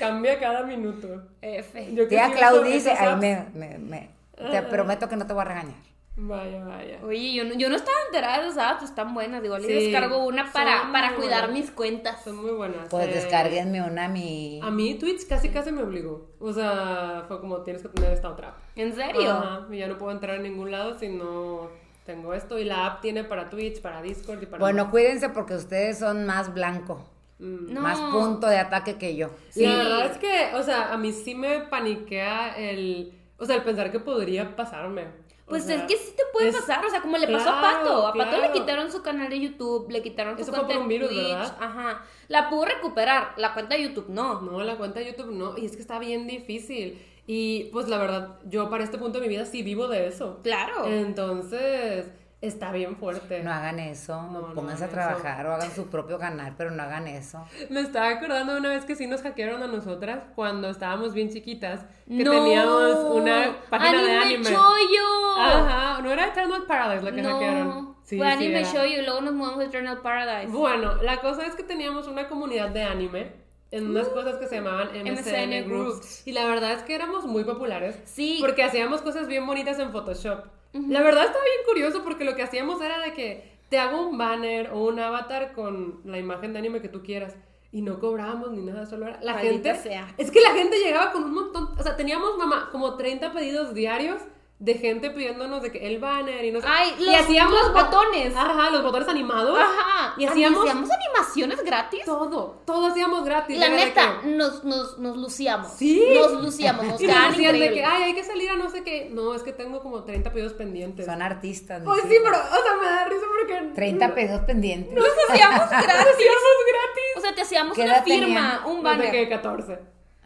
[0.00, 1.22] Cambia cada minuto.
[1.40, 1.94] F.
[1.94, 4.10] Yo Tía Clau dice, ay, me, me, me-
[4.50, 5.76] te prometo que no te voy a regañar.
[6.14, 6.98] Vaya, vaya.
[7.04, 9.42] Oye, yo no, yo no estaba enterada de esas apps, están buenas.
[9.42, 11.50] Igual y Sí, descargo una para, para cuidar buenas.
[11.62, 12.22] mis cuentas.
[12.22, 12.86] Son muy buenas.
[12.90, 14.60] Pues Eh, descárguenme una a mi...
[14.62, 16.28] A mí Twitch casi casi me obligó.
[16.38, 18.56] O sea, fue como tienes que tener esta otra app.
[18.76, 19.30] ¿En serio?
[19.32, 21.68] Ajá, y ya no puedo entrar a ningún lado si no
[22.04, 22.58] tengo esto.
[22.58, 24.58] Y la app tiene para Twitch, para Discord y para...
[24.60, 27.72] Bueno, cuídense porque ustedes son más blanco, Mm.
[27.74, 27.80] No.
[27.80, 29.30] más punto de ataque que yo.
[29.48, 29.64] Sí.
[29.66, 33.14] La verdad es que, o sea, a mí sí me paniquea el...
[33.38, 35.06] O sea, el pensar que podría pasarme.
[35.52, 37.50] O Pues sea, es que sí te puede es- pasar, o sea, como le pasó
[37.50, 38.06] a Pato.
[38.06, 40.82] A Pato le quitaron su canal de YouTube, le quitaron su Eso fue cuenta por
[40.84, 41.22] un de virus, Twitch.
[41.28, 41.56] ¿verdad?
[41.60, 42.02] Ajá.
[42.28, 44.40] La pudo recuperar, la cuenta de YouTube no.
[44.40, 45.58] No, la cuenta de YouTube no.
[45.58, 47.00] Y es que está bien difícil.
[47.26, 50.40] Y pues la verdad, yo para este punto de mi vida sí vivo de eso.
[50.42, 50.86] Claro.
[50.86, 52.06] Entonces,
[52.42, 53.42] está bien fuerte.
[53.42, 56.70] No hagan eso, No, no pónganse a hagan trabajar o hagan su propio canal, pero
[56.70, 57.46] no hagan eso.
[57.70, 61.30] Me estaba acordando de una vez que sí nos hackearon a nosotras cuando estábamos bien
[61.30, 61.86] chiquitas.
[62.06, 62.32] Que No.
[62.32, 64.44] teníamos una página de anime.
[64.44, 65.36] Choyo!
[65.38, 67.96] Ajá, no era Eternal Paradise la que no, hackearon.
[68.02, 68.64] Sí, fue sí Anime.
[68.64, 70.52] Show y luego nos mudamos a Eternal Paradise.
[70.52, 73.32] Bueno, la cosa es que teníamos una comunidad de anime
[73.70, 75.68] en unas cosas que se llamaban MSN, MSN Groups.
[75.68, 76.26] Groups.
[76.26, 77.98] Y la verdad es que éramos muy populares.
[78.04, 78.38] Sí.
[78.40, 80.44] Porque hacíamos cosas bien bonitas en Photoshop.
[80.72, 84.18] La verdad estaba bien curioso porque lo que hacíamos era de que te hago un
[84.18, 87.36] banner o un avatar con la imagen de anime que tú quieras.
[87.70, 89.88] Y no cobrábamos ni nada, solo era la Maldita gente.
[89.88, 90.14] sea.
[90.18, 91.70] Es que la gente llegaba con un montón.
[91.78, 94.20] O sea, teníamos, mamá, como 30 pedidos diarios
[94.62, 96.66] de gente pidiéndonos de que el banner y no sé.
[96.70, 98.32] Ay, y los- hacíamos los botones.
[98.36, 99.58] Ajá, los botones animados.
[99.58, 100.14] Ajá.
[100.16, 102.04] Y hacíamos ¿Hacíamos animaciones gratis?
[102.04, 102.62] todo.
[102.64, 103.58] Todo hacíamos gratis.
[103.58, 105.72] La neta, que- nos, nos, nos luciamos.
[105.72, 106.00] Sí.
[106.14, 108.84] Nos luciamos, nos y nos decían de que, ay, hay que salir a no sé
[108.84, 109.08] qué.
[109.10, 111.06] No, es que tengo como 30 pedidos pendientes.
[111.06, 111.82] Son artistas.
[111.84, 113.72] Pues sí, pero, o sea, me da risa porque.
[113.74, 114.94] 30 pesos pendientes.
[114.94, 115.96] Nos hacíamos Nos gratis.
[115.96, 117.16] hacíamos gratis.
[117.16, 118.64] O sea, te hacíamos ¿Qué una firma, tenían?
[118.66, 119.10] un No sé banner.
[119.10, 119.78] qué, 14.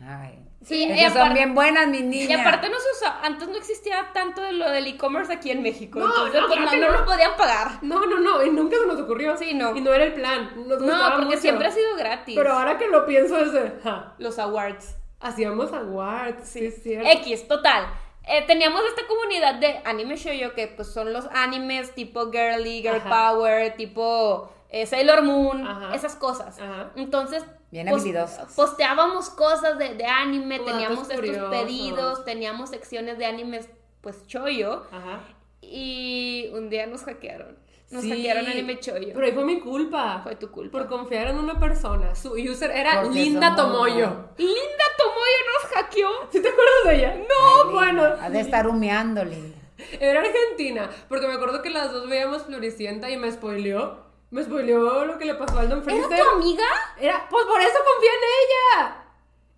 [0.07, 0.46] Ay.
[0.67, 2.29] Sí, Es son bien buenas, mis niñas.
[2.31, 5.63] Y aparte no se usaba, antes no existía tanto de lo del e-commerce aquí en
[5.63, 6.01] México.
[6.01, 7.79] No, entonces no, pues, claro no, no lo podían pagar.
[7.83, 9.37] No, no, no, y nunca se nos ocurrió.
[9.37, 9.77] Sí, no.
[9.77, 10.51] Y no era el plan.
[10.67, 11.39] Nos No, porque mucho.
[11.39, 12.35] siempre ha sido gratis.
[12.37, 14.97] Pero ahora que lo pienso es de, ja, Los awards.
[15.21, 17.09] hacíamos awards, sí, es cierto.
[17.11, 17.87] X, total.
[18.29, 22.97] Eh, teníamos esta comunidad de anime shoujo que pues son los animes tipo girly, girl
[22.97, 23.09] Ajá.
[23.31, 25.95] power, tipo eh, Sailor Moon, Ajá.
[25.95, 26.59] esas cosas.
[26.59, 26.91] Ajá.
[26.97, 28.53] Entonces, Bien habilidosos.
[28.55, 31.51] posteábamos cosas de, de anime, Como teníamos estos curiosos.
[31.51, 33.69] pedidos, teníamos secciones de animes
[34.01, 35.21] pues choyo Ajá.
[35.61, 37.59] y un día nos hackearon.
[37.91, 39.09] Nos Sí, hackearon anime choyo.
[39.15, 40.21] Pero ahí fue mi culpa.
[40.23, 40.79] Fue tu culpa.
[40.79, 42.15] Por confiar en una persona.
[42.17, 44.07] Su user era Porque Linda somos- Tomoyo.
[44.39, 46.09] Linda Tomoyo nos hackeó.
[46.33, 47.15] ¿Sí te acuerdas de ella?
[47.17, 48.09] No, Ay, bueno.
[48.09, 49.57] Linda, Ha de estar humeando, Linda.
[50.01, 54.06] Era argentina, porque me acuerdo que las dos veíamos Floricienta y me spoileó.
[54.31, 56.19] Me spoileó lo que le pasó al Don ¿Era Freezer.
[56.25, 56.65] tu amiga?
[56.99, 59.06] Era, pues por eso confía en ella.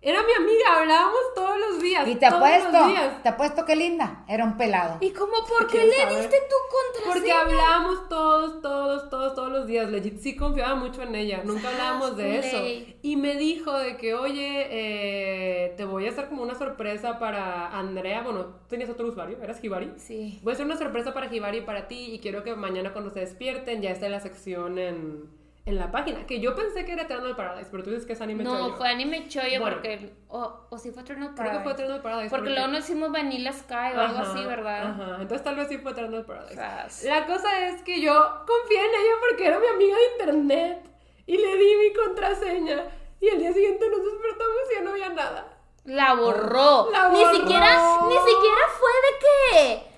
[0.01, 2.07] Era mi amiga, hablábamos todos los días.
[2.07, 3.21] Y te todos apuesto, los días.
[3.21, 4.97] te apuesto que Linda era un pelado.
[5.01, 5.33] ¿Y cómo?
[5.45, 6.15] ¿Por qué ¿Quién le sabe?
[6.21, 7.13] diste tu contraseña?
[7.13, 9.89] Porque hablábamos todos, todos, todos, todos los días.
[9.89, 11.41] Legit sí confiaba mucho en ella.
[11.43, 12.89] Nunca hablábamos de eso.
[13.01, 17.67] Y me dijo de que, oye, eh, te voy a hacer como una sorpresa para
[17.77, 18.21] Andrea.
[18.21, 19.37] Bueno, ¿tenías otro usuario?
[19.43, 19.91] ¿Eras Hibari?
[19.97, 20.39] Sí.
[20.43, 22.13] Voy a hacer una sorpresa para Hibari y para ti.
[22.13, 25.38] Y quiero que mañana cuando se despierten ya esté la sección en,
[25.69, 26.25] en la página.
[26.27, 28.75] Que yo pensé que era Eternal Paradise, pero tú dices que es anime No, Choyo.
[28.75, 29.75] fue anime choyo Bueno.
[29.77, 30.13] porque...
[30.27, 31.57] O, o sí fue Eternal Creo Paradise.
[31.57, 32.29] que fue Eternal Paradise.
[32.29, 34.87] Porque luego nos hicimos Vanilla Sky o algo así, ¿verdad?
[34.91, 36.55] Ajá, entonces tal vez sí fue Eternal Paradise.
[36.55, 37.03] Sas.
[37.05, 38.13] La cosa es que yo
[38.45, 40.89] confié en ella porque era mi amiga de internet
[41.25, 42.83] y le di mi contraseña
[43.21, 45.45] y el día siguiente nos despertamos y ya no había nada.
[45.85, 46.89] La borró.
[46.91, 47.35] La Ni borró.
[47.35, 49.88] siquiera, ni siquiera fue de que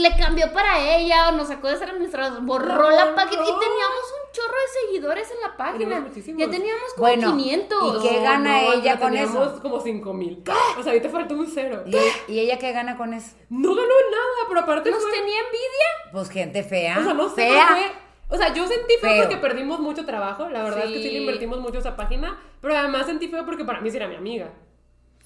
[0.00, 2.42] le cambió para ella o nos sacó de ser administradores.
[2.44, 6.06] Borró La la página y teníamos un chorro de seguidores en la página.
[6.38, 8.04] Ya teníamos como Bueno, 500.
[8.04, 9.60] ¿y qué gana ella con teníamos eso?
[9.62, 10.42] como 5 mil.
[10.78, 11.82] O sea, ahorita faltó un cero.
[11.86, 13.36] ¿Y, y ella qué gana con eso?
[13.50, 15.10] No ganó nada, pero aparte ¿Nos fue...
[15.12, 16.12] tenía envidia?
[16.12, 16.98] Pues gente fea.
[16.98, 17.92] O sea, no sé fea.
[18.30, 19.22] O sea, yo sentí feo, Feo.
[19.24, 20.48] porque perdimos mucho trabajo.
[20.48, 22.40] La verdad es que sí le invertimos mucho a esa página.
[22.62, 24.50] Pero además sentí feo porque para mí sí era mi amiga.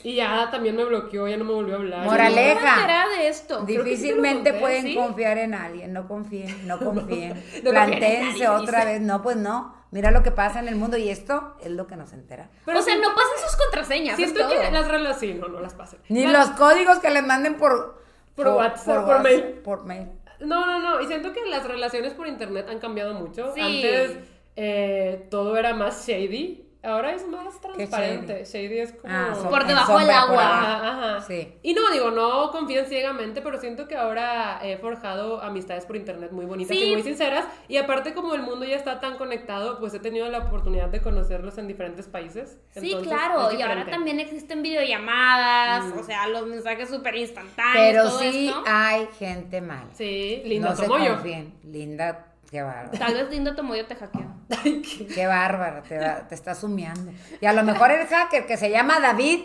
[0.03, 2.05] Y ya también me bloqueó, ya no me volvió a hablar.
[2.05, 3.07] Moraleja.
[3.07, 3.61] No de esto.
[3.63, 4.95] Difícilmente conté, pueden ¿sí?
[4.95, 7.43] confiar en alguien, no confíen, no confíen.
[7.65, 8.93] no Plantéense otra dice.
[8.93, 9.75] vez, no, pues no.
[9.91, 12.51] Mira lo que pasa en el mundo y esto es lo que nos entera.
[12.65, 14.17] Pero o sea, no pasen sus contraseñas.
[14.17, 16.01] Siento que las relaciones, sí, no, no las pasen.
[16.09, 18.03] Ni los códigos que les manden por,
[18.35, 19.43] Por WhatsApp, por WhatsApp, mail.
[19.65, 20.09] Por mail.
[20.41, 21.01] No, no, no.
[21.01, 23.55] Y siento que las relaciones por internet han cambiado mucho.
[23.55, 23.61] Sí.
[23.61, 24.19] Antes
[24.57, 26.66] eh, todo era más shady.
[26.87, 28.45] Ahora es más transparente.
[28.45, 28.79] Shady?
[28.79, 29.13] es como.
[29.13, 30.43] Ah, Por debajo del agua.
[30.45, 31.21] Ajá, ajá.
[31.27, 31.55] Sí.
[31.63, 36.31] Y no, digo, no confíen ciegamente, pero siento que ahora he forjado amistades por internet
[36.33, 36.85] muy bonitas Sí.
[36.85, 37.45] y muy sinceras.
[37.69, 41.01] Y aparte, como el mundo ya está tan conectado, pues he tenido la oportunidad de
[41.03, 42.59] conocerlos en diferentes países.
[42.71, 45.99] Sí, Entonces, claro, y ahora también existen videollamadas, Mm.
[45.99, 48.63] o sea, los mensajes súper instantáneos, Pero todo sí esto.
[48.67, 49.89] hay gente mala.
[49.95, 51.15] Sí, linda no se como yo.
[51.15, 51.55] confíen.
[51.65, 52.99] Linda, qué bárbara.
[52.99, 54.27] Tal vez Lindo Tomoyo te hackeó.
[54.65, 57.13] Ay, qué- Qué bárbara, te, va- te estás humeando.
[57.41, 59.41] Y a lo mejor el hacker que se llama David.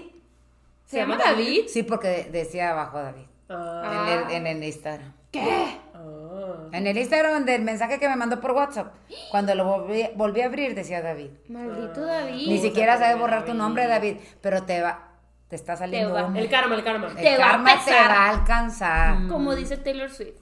[0.85, 1.65] ¿Se llama David?
[1.67, 3.25] Sí, porque decía abajo David.
[3.49, 5.13] Ah, En, el, en el Instagram.
[5.31, 5.77] ¿Qué?
[5.93, 6.67] ah.
[6.73, 8.93] En el Instagram del mensaje que me mandó por WhatsApp.
[9.29, 11.29] Cuando lo volví, volví a abrir decía David.
[11.49, 12.47] Maldito David.
[12.47, 14.17] Ni siquiera acuerda sabe de borrar tu nombre, David.
[14.41, 15.09] Pero te va,
[15.49, 16.31] te está saliendo va-.
[16.37, 17.07] El karma, el karma.
[17.07, 19.27] El te va a karma te va a alcanzar.
[19.27, 20.39] Como dice Taylor Swift.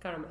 [0.00, 0.26] Karma.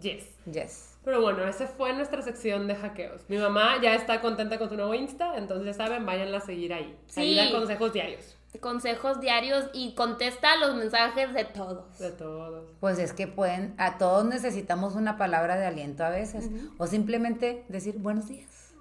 [0.00, 0.24] Yes.
[0.50, 0.87] Yes.
[1.08, 3.22] Pero bueno, esa fue nuestra sección de hackeos.
[3.28, 6.74] Mi mamá ya está contenta con su nuevo Insta, entonces ya saben, váyanla a seguir
[6.74, 6.98] ahí.
[7.16, 7.34] Ahí Sí.
[7.34, 8.36] da consejos diarios.
[8.60, 11.98] Consejos diarios y contesta los mensajes de todos.
[11.98, 12.70] De todos.
[12.80, 16.50] Pues es que pueden, a todos necesitamos una palabra de aliento a veces.
[16.76, 18.74] O simplemente decir buenos días.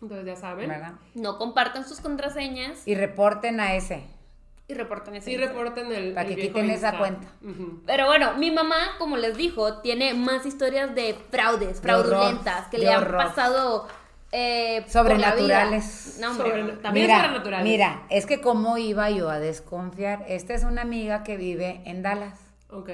[0.00, 0.70] Entonces ya saben.
[0.70, 0.94] ¿Verdad?
[1.16, 4.04] No compartan sus contraseñas Y reporten a ese.
[4.70, 6.14] Y reporten ese Sí, reporten el.
[6.14, 7.26] Para el que viejo quiten esa cuenta.
[7.86, 12.88] Pero bueno, mi mamá, como les dijo, tiene más historias de fraudes, fraudulentas, que le
[12.88, 13.16] han horror.
[13.26, 13.88] pasado
[14.32, 16.18] eh, Sobrenaturales.
[16.20, 16.72] No, hombre, Sobre-.
[16.82, 17.64] También mira, sobrenaturales.
[17.64, 20.24] mira, es que cómo iba yo a desconfiar.
[20.28, 22.38] Esta es una amiga que vive en Dallas
[22.70, 22.90] Ok.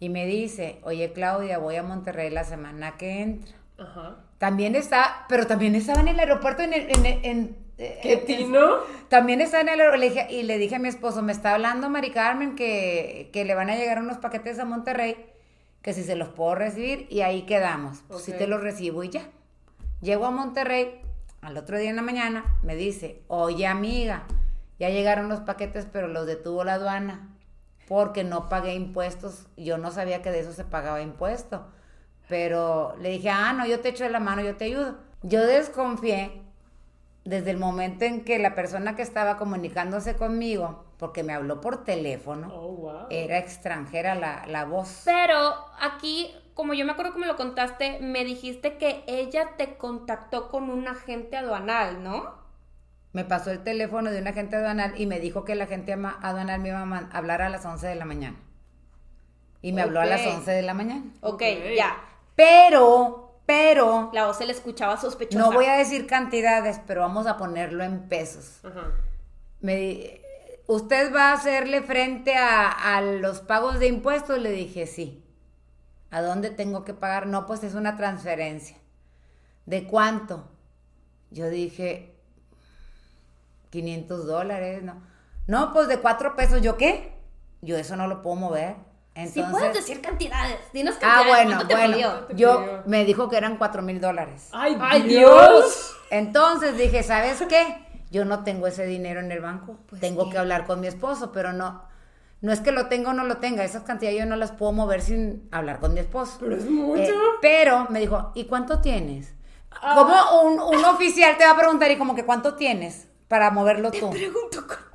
[0.00, 3.56] y me dice, oye Claudia, voy a Monterrey la semana que entra.
[3.78, 4.16] Ajá.
[4.38, 8.76] También está, pero también estaba en el aeropuerto en, el- en, en- ¿Qué en- tino?
[9.08, 12.10] También está en el dije- y le dije a mi esposo, me está hablando Mari
[12.10, 15.16] Carmen que, que le van a llegar unos paquetes a Monterrey,
[15.82, 18.02] que si se los puedo recibir y ahí quedamos.
[18.08, 19.28] Pues si te los recibo y ya.
[20.00, 21.00] Llego a Monterrey,
[21.42, 24.24] al otro día en la mañana, me dice, oye amiga,
[24.78, 27.28] ya llegaron los paquetes, pero los detuvo la aduana
[27.88, 29.46] porque no pagué impuestos.
[29.56, 31.66] Yo no sabía que de eso se pagaba impuesto.
[32.28, 34.96] Pero le dije, ah, no, yo te echo de la mano, yo te ayudo.
[35.22, 36.42] Yo desconfié
[37.26, 41.84] desde el momento en que la persona que estaba comunicándose conmigo, porque me habló por
[41.84, 43.06] teléfono, Oh, wow.
[43.10, 45.02] era extranjera la, la voz.
[45.04, 45.36] Pero
[45.80, 50.48] aquí, como yo me acuerdo que me lo contaste, me dijiste que ella te contactó
[50.48, 52.34] con un agente aduanal, ¿no?
[53.12, 56.60] Me pasó el teléfono de un agente aduanal y me dijo que el agente aduanal
[56.60, 58.36] me iba a hablar a las 11 de la mañana.
[59.62, 60.34] Y me habló a las Ok.
[60.34, 61.02] 11 de la mañana.
[61.22, 61.42] Ok, Ok.
[61.76, 61.96] ya.
[62.36, 65.44] Pero, pero, La voz se le escuchaba sospechosa.
[65.44, 68.60] no voy a decir cantidades, pero vamos a ponerlo en pesos.
[68.64, 68.92] Ajá.
[69.60, 70.20] Me
[70.68, 74.40] ¿Usted va a hacerle frente a, a los pagos de impuestos?
[74.40, 75.22] Le dije, sí.
[76.10, 77.28] ¿A dónde tengo que pagar?
[77.28, 78.76] No, pues es una transferencia.
[79.64, 80.48] ¿De cuánto?
[81.30, 82.16] Yo dije,
[83.70, 85.02] 500 dólares, ¿no?
[85.46, 86.62] No, pues de cuatro pesos.
[86.62, 87.12] ¿Yo qué?
[87.62, 88.76] Yo eso no lo puedo mover.
[89.16, 90.58] Sí Entonces, puedes decir cantidades.
[90.74, 91.26] Dinos ah, cantidades.
[91.28, 91.94] bueno, ¿Cuánto te bueno.
[91.94, 92.12] pidió?
[92.26, 92.82] te Yo pidió?
[92.84, 94.50] me dijo que eran cuatro mil dólares.
[94.52, 95.96] ¡Ay, ¡Ay, Dios!
[96.10, 97.78] Entonces dije, ¿sabes qué?
[98.10, 99.78] Yo no tengo ese dinero en el banco.
[99.88, 100.30] Pues tengo sí.
[100.30, 101.84] que hablar con mi esposo, pero no.
[102.42, 103.64] No es que lo tenga o no lo tenga.
[103.64, 106.36] Esas cantidades yo no las puedo mover sin hablar con mi esposo.
[106.38, 107.02] Pero es mucho.
[107.02, 109.32] Eh, pero me dijo, ¿y cuánto tienes?
[109.70, 109.94] Ah.
[109.96, 113.90] Como un, un oficial te va a preguntar, ¿y como que cuánto tienes para moverlo
[113.90, 114.10] tú?
[114.10, 114.85] Pregunto cuánto.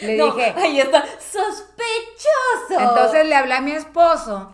[0.00, 1.04] Le No, dije, ahí está.
[1.20, 2.80] Sospechoso.
[2.80, 4.52] entonces le hablé a mi esposo.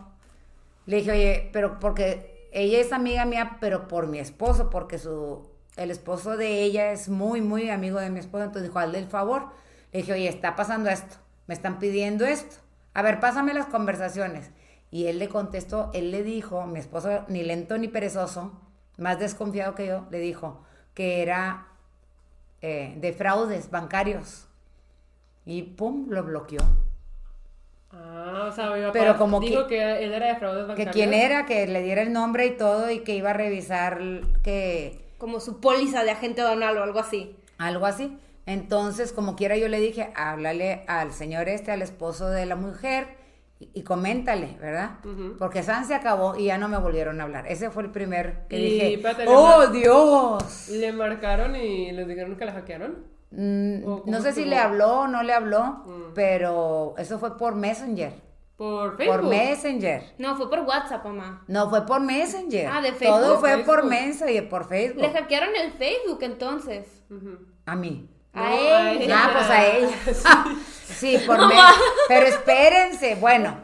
[0.87, 5.48] Le dije, oye, pero porque ella es amiga mía, pero por mi esposo, porque su,
[5.76, 8.44] el esposo de ella es muy, muy amigo de mi esposo.
[8.44, 9.48] Entonces dijo, hazle el favor.
[9.92, 11.16] Le dije, oye, está pasando esto.
[11.46, 12.57] Me están pidiendo esto.
[12.94, 14.50] A ver, pásame las conversaciones.
[14.90, 18.52] Y él le contestó, él le dijo, mi esposo, ni lento ni perezoso,
[18.96, 20.62] más desconfiado que yo, le dijo
[20.94, 21.66] que era
[22.62, 24.46] eh, de fraudes bancarios.
[25.46, 26.61] Y pum, lo bloqueó.
[27.92, 30.68] Ah, o sea, iba a Pero como dijo que- que él era de fraudes Que
[30.68, 30.92] bancarios.
[30.94, 34.00] quién era, que le diera el nombre y todo y que iba a revisar
[34.42, 37.37] que Como su póliza de agente aduanal o algo así.
[37.59, 38.18] algo así.
[38.46, 43.07] Entonces, como quiera, yo le dije, háblale al señor este, al esposo de la mujer
[43.61, 44.98] y, y coméntale, ¿verdad?
[45.38, 47.46] Porque San se acabó y ya no me volvieron a hablar.
[47.46, 50.68] Ese fue el primer que Y, dije, espérate, ¡Oh, Dios!
[50.68, 53.13] Le marcaron y les dijeron que la hackearon.
[53.37, 56.12] Mm, ¿O cómo no sé si le habló o no le habló, Mm.
[56.14, 58.12] pero eso fue por Messenger.
[58.57, 59.16] Por Facebook.
[59.20, 60.14] Por Messenger.
[60.18, 61.42] No, fue por WhatsApp, mamá.
[61.49, 62.68] No, fue por Messenger.
[62.73, 63.20] Ah, de Facebook.
[63.20, 63.85] Todo fue por.
[63.85, 65.03] Messenger, por Facebook.
[65.03, 66.87] Le hackearon el Facebook entonces.
[67.66, 68.09] A mí.
[68.33, 69.16] A ella.
[69.25, 69.88] Ah, pues a ella.
[70.85, 71.70] Sí, por No, me- ma.
[72.09, 73.57] Pero espérense, bueno,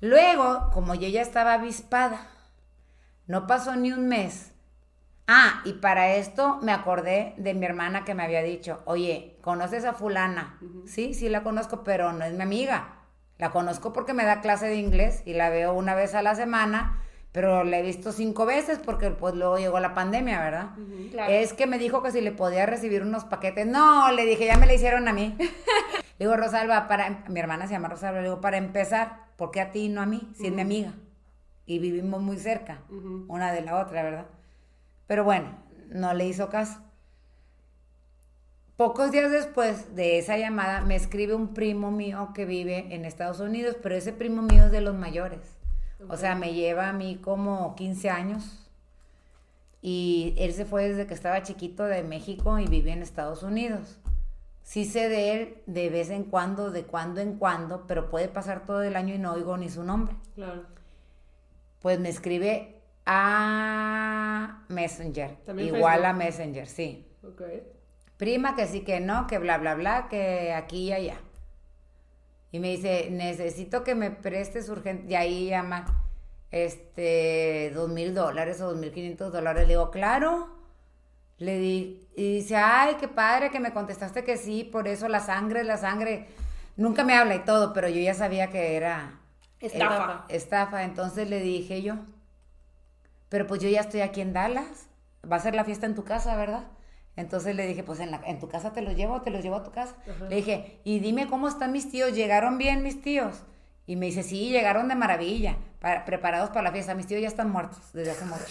[0.00, 2.28] luego, como yo ya estaba avispada,
[3.26, 4.52] no pasó ni un mes.
[5.30, 9.84] Ah, y para esto me acordé de mi hermana que me había dicho, oye, ¿conoces
[9.84, 10.58] a fulana?
[10.86, 12.94] Sí, sí la conozco, pero no es mi amiga.
[13.36, 16.34] La conozco porque me da clase de inglés y la veo una vez a la
[16.34, 20.70] semana, pero la he visto cinco veces porque pues luego llegó la pandemia, ¿verdad?
[21.10, 21.30] Claro.
[21.30, 23.66] Es que me dijo que si le podía recibir unos paquetes.
[23.66, 25.36] No, le dije, ya me le hicieron a mí.
[25.38, 29.60] le digo, Rosalba, para, mi hermana se llama Rosalba, le digo, para empezar, ¿por qué
[29.60, 30.32] a ti y no a mí?
[30.38, 30.94] Si es mi amiga.
[31.66, 32.78] Y vivimos muy cerca,
[33.28, 34.26] una de la otra, ¿verdad?
[35.08, 36.80] Pero bueno, no le hizo caso.
[38.76, 43.40] Pocos días después de esa llamada me escribe un primo mío que vive en Estados
[43.40, 45.40] Unidos, pero ese primo mío es de los mayores.
[46.08, 48.70] O sea, me lleva a mí como 15 años.
[49.82, 53.98] Y él se fue desde que estaba chiquito de México y vive en Estados Unidos.
[54.62, 58.64] Sí sé de él de vez en cuando, de cuando en cuando, pero puede pasar
[58.66, 60.14] todo el año y no oigo ni su nombre.
[60.34, 60.66] Claro.
[61.80, 62.77] Pues me escribe
[63.10, 65.38] a Messenger.
[65.56, 66.04] Igual Facebook.
[66.04, 67.06] a Messenger, sí.
[67.24, 67.42] Ok.
[68.18, 71.16] Prima, que sí, que no, que bla, bla, bla, que aquí y allá.
[72.52, 75.10] Y me dice, necesito que me prestes urgente.
[75.10, 75.86] Y ahí llama,
[76.50, 79.62] este, dos mil dólares o dos mil quinientos dólares.
[79.62, 80.54] Le digo, claro.
[81.38, 85.20] Le di, y dice, ay, qué padre que me contestaste que sí, por eso la
[85.20, 86.26] sangre, la sangre.
[86.76, 89.20] Nunca me habla y todo, pero yo ya sabía que era
[89.60, 90.26] Estafa.
[90.28, 90.82] estafa.
[90.84, 91.94] Entonces le dije yo,
[93.28, 94.88] pero pues yo ya estoy aquí en Dallas.
[95.30, 96.64] va a ser la fiesta en tu casa, ¿verdad?
[97.16, 99.56] Entonces le dije, pues en, la, en tu casa te los llevo, te los llevo
[99.56, 99.96] a tu casa.
[100.28, 103.42] Le dije, y dime cómo están mis tíos, ¿llegaron bien mis tíos?
[103.86, 106.94] Y me dice, sí, llegaron de maravilla, para- preparados para la fiesta.
[106.94, 108.44] Mis tíos ya están muertos desde hace mucho.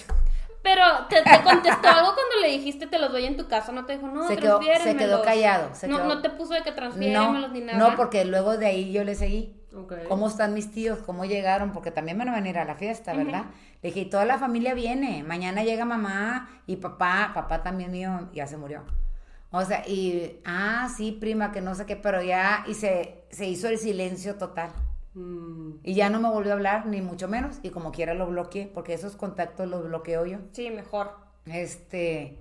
[0.64, 3.86] Pero te, te contestó algo cuando le dijiste te los doy en tu casa, no
[3.86, 5.22] te dijo, no, Se quedó- se quedó transfiéremelos".
[5.22, 7.78] callado, se no, quedó- no te puso de que No, transfiéremelos ni nada.
[7.78, 9.57] no, porque luego de ahí yo le seguí.
[10.04, 11.00] ¿Cómo están mis tíos?
[11.00, 11.72] ¿Cómo llegaron?
[11.74, 13.46] Porque también van a venir a la fiesta, ¿verdad?
[13.82, 15.24] Le dije, y toda la familia viene.
[15.24, 18.84] Mañana llega mamá y papá, papá también mío, ya se murió.
[19.52, 23.46] O sea, y, ah, sí, prima, que no sé qué, pero ya, y se, se
[23.48, 24.72] hizo el silencio total.
[25.14, 28.28] Mm, Y ya no me volvió a hablar, ni mucho menos, y como quiera lo
[28.28, 30.40] bloqueé, porque esos contactos los bloqueo yo.
[30.52, 31.12] Sí, mejor.
[31.46, 32.38] Este,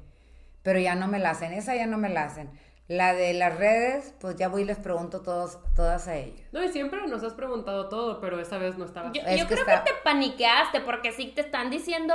[0.62, 2.51] pero ya no me la hacen, esa ya no me la hacen.
[2.88, 6.46] La de las redes, pues ya voy y les pregunto todos, todas a ellas.
[6.53, 9.11] No, y siempre nos has preguntado todo, pero esta vez no estaba.
[9.12, 12.14] Yo, Es yo que creo está- que te paniqueaste porque sí te están diciendo,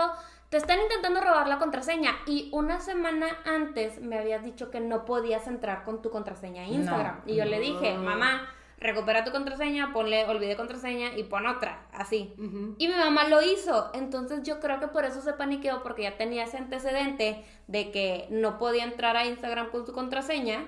[0.49, 5.03] te están intentando robar la contraseña y una semana antes me habías dicho que no
[5.03, 7.21] podías entrar con tu contraseña a Instagram.
[7.25, 7.31] No.
[7.33, 8.47] Y yo le dije, mamá,
[8.81, 12.33] recupera tu contraseña, ponle olvide contraseña y pon otra, así.
[12.77, 16.17] Y mi mamá lo hizo, entonces yo creo que por eso se paniqueó porque ya
[16.17, 20.67] tenía ese antecedente de que no podía entrar a Instagram con su contraseña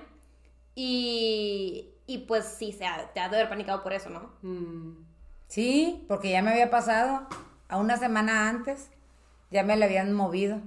[0.74, 4.30] y, y pues sí, se ha, te ha de haber panicado por eso, ¿no?
[4.42, 5.04] Mm,
[5.48, 7.28] Sí, porque ya me había pasado
[7.68, 8.90] a una semana antes,
[9.50, 10.60] ya me la habían movido.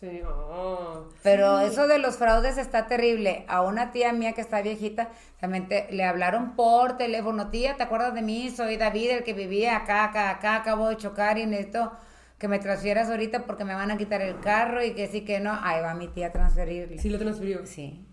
[0.00, 1.04] Sí, oh.
[1.22, 3.44] Pero eso de los fraudes está terrible.
[3.48, 5.08] A una tía mía que está viejita,
[5.40, 8.50] también te- le hablaron por teléfono, tía, ¿te acuerdas de mí?
[8.50, 11.92] Soy David, el que vivía acá, acá, acá, acabo de chocar y necesito
[12.38, 15.40] que me transfieras ahorita porque me van a quitar el carro y que sí, que
[15.40, 15.58] no.
[15.62, 16.98] Ahí va mi tía a transferirle.
[16.98, 17.64] Sí, lo transfirió.
[17.66, 18.04] Sí,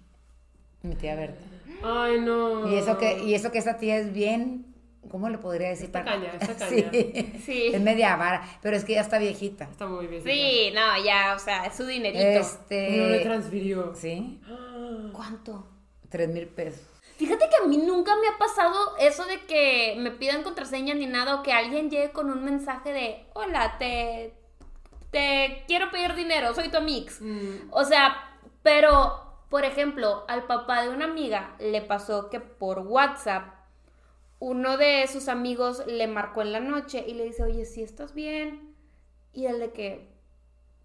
[0.83, 1.41] mi tía Berta.
[1.83, 2.69] Ay, no.
[2.69, 4.70] Y eso que, y eso que esa tía es bien,
[5.09, 5.85] ¿cómo le podría decir?
[5.85, 6.83] Está Para- caña, está Sí.
[6.83, 7.39] caña.
[7.45, 7.67] Sí.
[7.73, 9.65] Es media vara, pero es que ya está viejita.
[9.65, 10.23] Está muy bien.
[10.23, 12.23] Sí, no, ya, o sea, es su dinerito.
[12.23, 12.97] Este.
[12.97, 13.93] No le transfirió.
[13.95, 14.41] Sí,
[15.13, 15.67] ¿Cuánto?
[16.09, 16.81] tres mil pesos.
[17.17, 21.05] Fíjate que a mí nunca me ha pasado eso de que me pidan contraseña ni
[21.05, 24.33] nada o que alguien llegue con un mensaje de, hola, te,
[25.11, 27.21] te quiero pedir dinero, soy tu amix.
[27.21, 32.79] mm, O sea, pero, por ejemplo, al papá de una amiga le pasó que por
[32.79, 33.53] WhatsApp
[34.41, 38.15] uno de sus amigos le marcó en la noche y le dice, oye, si estás
[38.15, 38.73] bien.
[39.33, 40.09] Y él de que,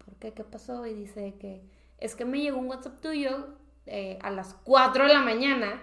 [0.05, 0.31] ¿por qué?
[0.31, 0.85] ¿Qué pasó?
[0.85, 1.63] Y dice que
[1.97, 3.47] es que me llegó un WhatsApp tuyo
[3.87, 5.81] eh, a las 4 de la mañana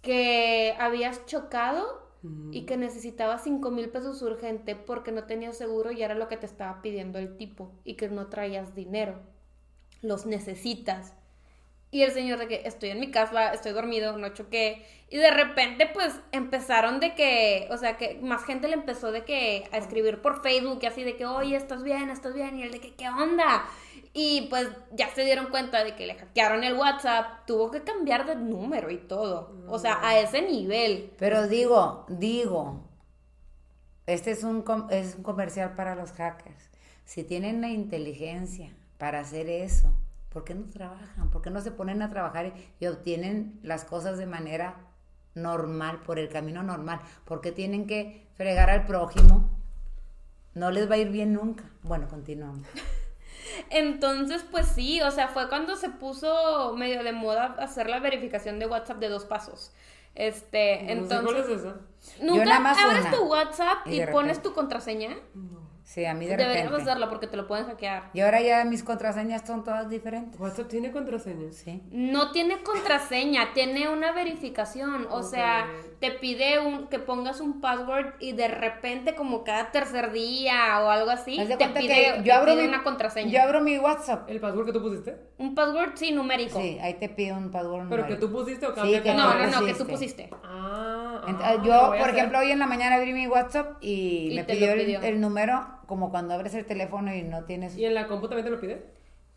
[0.00, 2.02] que habías chocado
[2.52, 6.38] y que necesitabas 5 mil pesos urgente porque no tenías seguro y era lo que
[6.38, 9.20] te estaba pidiendo el tipo y que no traías dinero.
[10.00, 11.12] Los necesitas.
[11.94, 14.84] Y el señor de que estoy en mi casa, estoy dormido, no choqué.
[15.10, 19.24] Y de repente pues empezaron de que, o sea, que más gente le empezó de
[19.24, 22.58] que a escribir por Facebook y así de que, oye, estás bien, estás bien.
[22.58, 23.64] Y él de que, ¿qué onda?
[24.12, 28.26] Y pues ya se dieron cuenta de que le hackearon el WhatsApp, tuvo que cambiar
[28.26, 29.54] de número y todo.
[29.68, 31.12] O sea, a ese nivel.
[31.16, 32.88] Pero digo, digo,
[34.08, 36.70] este es un, es un comercial para los hackers.
[37.04, 39.94] Si tienen la inteligencia para hacer eso,
[40.34, 41.30] ¿por qué no trabajan?
[41.30, 44.74] ¿Por qué no se ponen a trabajar y, obtienen las cosas de manera
[45.34, 47.00] normal, por el camino normal?
[47.24, 49.48] ¿Por qué tienen que fregar al prójimo?
[50.52, 51.64] No les va a ir bien nunca.
[51.82, 52.66] Bueno, continuamos.
[53.70, 58.58] Entonces, pues sí, o sea, fue cuando se puso medio de moda hacer la verificación
[58.58, 59.72] de WhatsApp de dos pasos.
[60.16, 61.24] Este, no sé entonces.
[61.24, 61.76] ¿Cuál es esa?
[62.22, 63.10] ¿Nunca abres una.
[63.12, 65.16] tu WhatsApp Y y, pones tu contraseña?
[65.84, 66.90] Sí, a mí de Deberías repente.
[66.90, 68.04] hacerlo porque te lo pueden hackear.
[68.14, 70.40] Y ahora ya mis contraseñas son todas diferentes.
[70.40, 71.52] WhatsApp tiene contraseña.
[71.52, 71.82] Sí.
[71.92, 75.06] No tiene contraseña, tiene una verificación.
[75.10, 75.66] O sea,
[76.00, 80.88] te pide un, que pongas un password y de repente, como cada tercer día o
[80.88, 83.30] algo así, te pide, que yo abro pide mi, una contraseña.
[83.30, 84.28] Yo abro mi WhatsApp.
[84.30, 85.16] ¿El password que tú pusiste?
[85.36, 86.58] Un password, sí, numérico.
[86.58, 87.88] Sí, ahí te pido un password.
[87.90, 88.26] ¿Pero que numérico.
[88.26, 90.28] tú pusiste o Sí, cambia que No, no, no, que tú pusiste.
[90.28, 90.30] pusiste.
[90.44, 90.93] Ah,
[91.42, 92.14] Ah, yo, por hacer.
[92.16, 96.10] ejemplo, hoy en la mañana abrí mi WhatsApp y, Y me pidió el, número, como
[96.10, 97.76] cuando abres el teléfono y no tienes...
[97.76, 98.84] ¿Y en la compu también te lo pide?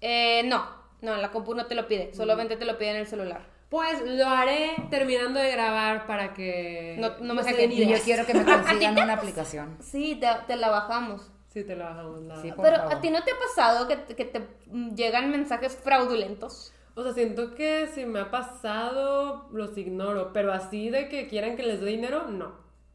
[0.02, 0.66] Eh, no,
[1.02, 3.42] no, la compu no te lo pide, solamente te lo pide en el celular.
[3.70, 6.96] Pues lo haré terminando de grabar para que...
[7.00, 8.02] No- no me den Y yo ideas.
[8.02, 9.78] quiero que me consigan una aplicación.
[9.82, 11.30] Sí, te, te la bajamos.
[11.50, 12.20] Sí, te lo bajamos.
[12.42, 12.94] Sí, por Pero favor.
[12.96, 16.72] a ti no te ha pasado que, te- que te mm, llegan mensajes fraudulentos.
[16.98, 20.32] O sea, siento que si me ha pasado, los ignoro.
[20.34, 22.52] Pero así de que quieran que les dé dinero, no.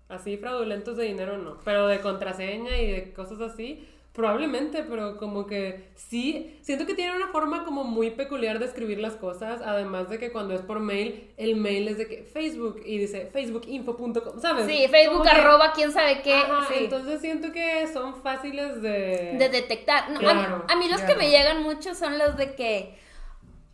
[0.08, 1.58] Así fraudulentos de dinero, no.
[1.64, 7.16] Pero de contraseña y de cosas así, Probablemente, pero como que sí, siento que tiene
[7.16, 10.80] una forma como muy peculiar de escribir las cosas, además de que cuando es por
[10.80, 14.66] mail, el mail es de que Facebook y dice facebookinfo.com, ¿sabes?
[14.66, 16.34] Sí, Facebook que- arroba quién sabe qué.
[16.34, 16.74] Ajá, sí.
[16.84, 19.36] Entonces siento que son fáciles de...
[19.38, 20.10] de detectar.
[20.10, 22.94] No, a- Claro, a, mí los que me llegan mucho son los de que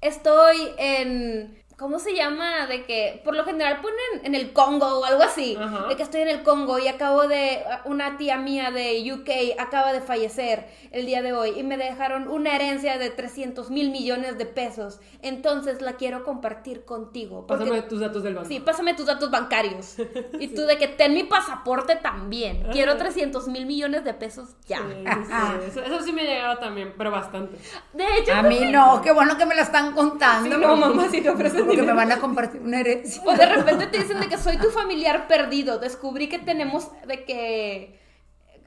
[0.00, 1.62] estoy en...
[1.78, 2.66] ¿Cómo se llama?
[2.66, 5.56] De que por lo general ponen en el Congo o algo así.
[5.58, 5.86] Ajá.
[5.86, 7.62] De que estoy en el Congo y acabo de...
[7.84, 12.26] Una tía mía de UK acaba de fallecer el día de hoy y me dejaron
[12.26, 14.98] una herencia de 300 mil millones de pesos.
[15.22, 17.46] Entonces la quiero compartir contigo.
[17.46, 18.48] porque- Pásame tus datos del banco.
[18.48, 19.94] Sí, pásame tus datos bancarios.
[20.40, 22.66] Y tú de que ten mi pasaporte también.
[22.72, 24.78] Quiero 300 mil millones de pesos ya.
[24.78, 27.56] Sí, sí, sí, Eso, eso sí me ha llegado también, pero bastante.
[27.92, 30.56] De hecho, A mí no, qué bueno que me la están contando.
[30.56, 33.22] Sí, no, mamá, si te ofrecen Porque me van a compartir una herencia.
[33.24, 35.78] O de repente te dicen de que soy tu familiar perdido.
[35.78, 38.00] Descubrí que tenemos de que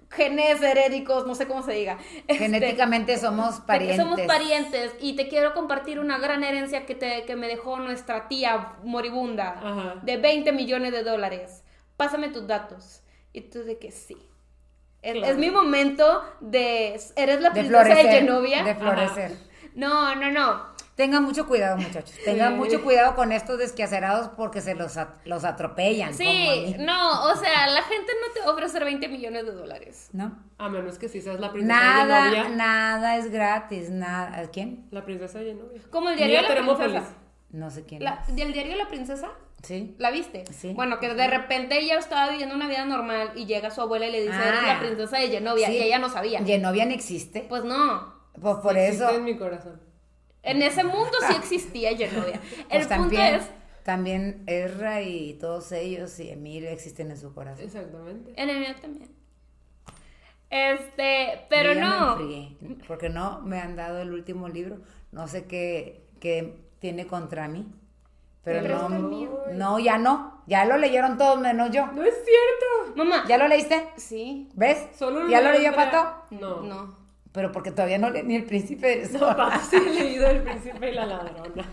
[0.10, 1.98] genes herédicos, no sé cómo se diga.
[2.28, 3.98] Este, Genéticamente somos de parientes.
[3.98, 8.28] somos parientes y te quiero compartir una gran herencia que, te, que me dejó nuestra
[8.28, 9.96] tía moribunda Ajá.
[10.04, 11.64] de 20 millones de dólares.
[11.98, 13.04] Pásame tus datos.
[13.34, 14.18] Y tú de que sí.
[15.02, 15.32] Es, Claro.
[15.32, 17.00] es mi momento de...
[17.16, 18.12] Eres la De princesa de, florecer.
[18.12, 18.64] Genovia.
[18.64, 19.32] De florecer.
[19.76, 20.66] No, no, no.
[20.96, 22.14] Tengan mucho cuidado, muchachos.
[22.26, 22.60] Tengan Sí.
[22.60, 26.14] mucho cuidado con estos desquacerados porque se los, at- los atropellan.
[26.14, 30.10] Sí, no, o sea, la gente no te va a ofrecer 20 millones de dólares.
[30.14, 30.38] ¿No?
[30.58, 32.50] A menos que sí seas la princesa de Nada, novia.
[32.50, 33.90] nada es gratis.
[33.90, 34.50] Nada.
[34.52, 34.86] ¿Quién?
[34.92, 35.82] La princesa de novia.
[35.90, 37.04] Como el diario de la princesa.
[37.52, 38.04] No sé quién.
[38.04, 38.36] La- es.
[38.36, 39.30] ¿Del diario de la princesa?
[39.64, 39.96] Sí.
[39.98, 40.44] ¿La viste?
[40.52, 40.74] Sí.
[40.74, 44.12] Bueno, que de repente ella estaba viviendo una vida normal y llega su abuela y
[44.12, 44.48] le dice, Ah.
[44.50, 45.74] eres la princesa de Genovia, Sí.
[45.74, 46.44] y ella no sabía.
[46.44, 47.46] Genovia no existe.
[47.48, 48.14] Pues no.
[48.42, 49.10] Pues por eso.
[49.12, 49.80] en mi corazón.
[50.44, 52.40] En ese mundo sí existía Genovia.
[52.70, 53.50] El Pues punto también, es,
[53.84, 57.66] también Ezra y todos ellos y Emilio existen en su corazón.
[57.66, 58.34] Exactamente.
[58.36, 59.10] en el mío también.
[60.50, 62.12] Este, pero Yo ya me no.
[62.20, 64.80] enfrié, porque no me han dado el último libro.
[65.12, 67.72] No sé qué, qué tiene contra mí.
[68.44, 69.40] Pero Pero no, mío.
[69.54, 70.42] no, ya no.
[70.48, 71.86] Ya lo leyeron todos menos yo.
[71.94, 72.96] No es cierto.
[72.98, 73.24] Mamá.
[73.28, 73.88] ¿Ya lo leíste?
[73.98, 74.50] Sí.
[74.56, 74.88] ¿Ves?
[74.98, 75.74] Solo ¿Ya lo leyó.
[75.76, 76.24] Pato?
[76.32, 76.62] No.
[76.62, 76.98] No.
[77.32, 79.36] Pero porque todavía no leí ni el príncipe de No, Sol.
[79.70, 81.66] Sí he leído El Príncipe y la Ladrona.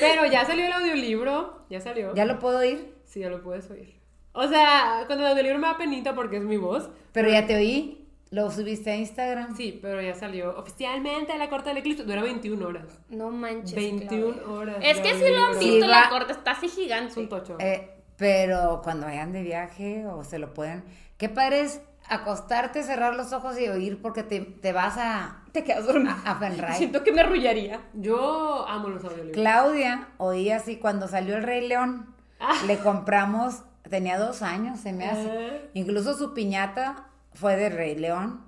[0.00, 1.64] Pero ya salió el audiolibro.
[1.70, 2.14] Ya salió.
[2.14, 2.94] ¿Ya lo puedo oír?
[3.04, 3.94] Sí, ya lo puedes oír.
[4.32, 6.88] O sea, cuando el audiolibro me da penita porque es mi voz.
[7.12, 7.98] Pero ya te oí.
[8.30, 9.54] Lo subiste a Instagram.
[9.56, 12.04] Sí, pero ya salió oficialmente la corte del eclipse.
[12.04, 12.86] Dura 21 horas.
[13.10, 13.74] No manches.
[13.74, 14.48] 21 Claudia.
[14.50, 14.76] horas.
[14.80, 17.10] Es que si lo han visto, Sí, la corte está así gigante.
[17.12, 17.56] Es un tocho.
[17.60, 20.82] Eh, pero cuando vayan de viaje o se lo pueden.
[21.18, 21.82] Qué padre es
[22.14, 26.14] acostarte, cerrar los ojos y oír porque te, te vas a, Te quedas dormido.
[26.24, 26.74] a.
[26.74, 27.80] Siento que me arrullaría.
[27.94, 29.34] Yo amo los audiolibros.
[29.34, 32.14] Claudia oía así cuando salió el Rey León.
[32.40, 32.54] Ah.
[32.66, 35.30] Le compramos, tenía dos años, se me hace.
[35.30, 35.68] Ah.
[35.74, 38.44] Incluso su piñata fue de Rey León.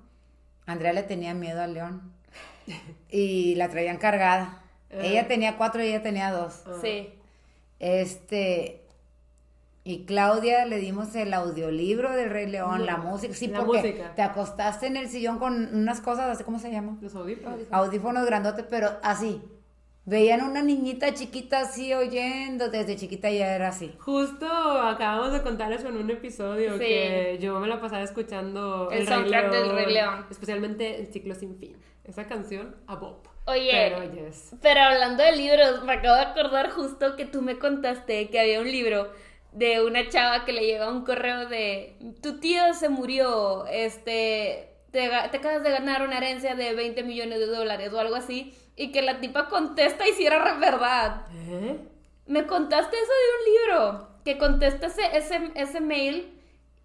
[0.67, 2.12] Andrea le tenía miedo al león.
[3.11, 4.62] Y la traían cargada.
[4.91, 4.97] Ah.
[5.01, 6.62] Ella tenía cuatro y ella tenía dos.
[6.81, 7.09] Sí.
[7.79, 8.84] Este.
[9.87, 13.35] Y Claudia le dimos el audiolibro del Rey León, la música.
[13.35, 14.14] Sí, La porque música.
[14.14, 16.97] te acostaste en el sillón con unas cosas, así ¿cómo se llama?
[17.03, 17.61] Los audífonos.
[17.70, 19.43] Audífonos grandotes, pero así.
[20.07, 23.95] Veían una niñita chiquita así oyendo, desde chiquita ya era así.
[24.01, 26.78] Justo acabamos de contar eso en un episodio Sí.
[26.78, 30.26] que yo me la pasaba escuchando El soundtrack del Rey León.
[30.30, 31.76] Especialmente el ciclo sin fin.
[32.05, 33.16] Esa canción a Bob.
[33.47, 33.70] Oye.
[33.70, 34.55] Pero yes.
[34.61, 38.61] Pero hablando de libros, me acabo de acordar justo que tú me contaste que había
[38.61, 39.09] un libro
[39.55, 45.09] de una chava que le llegó un correo de tu tío se murió, este, te,
[45.09, 48.90] te acabas de ganar una herencia de 20 millones de dólares o algo así, y
[48.90, 51.26] que la tipa contesta y si era verdad.
[51.48, 51.78] ¿Eh?
[52.26, 56.32] Me contaste eso de un libro, que contesta ese, ese, ese mail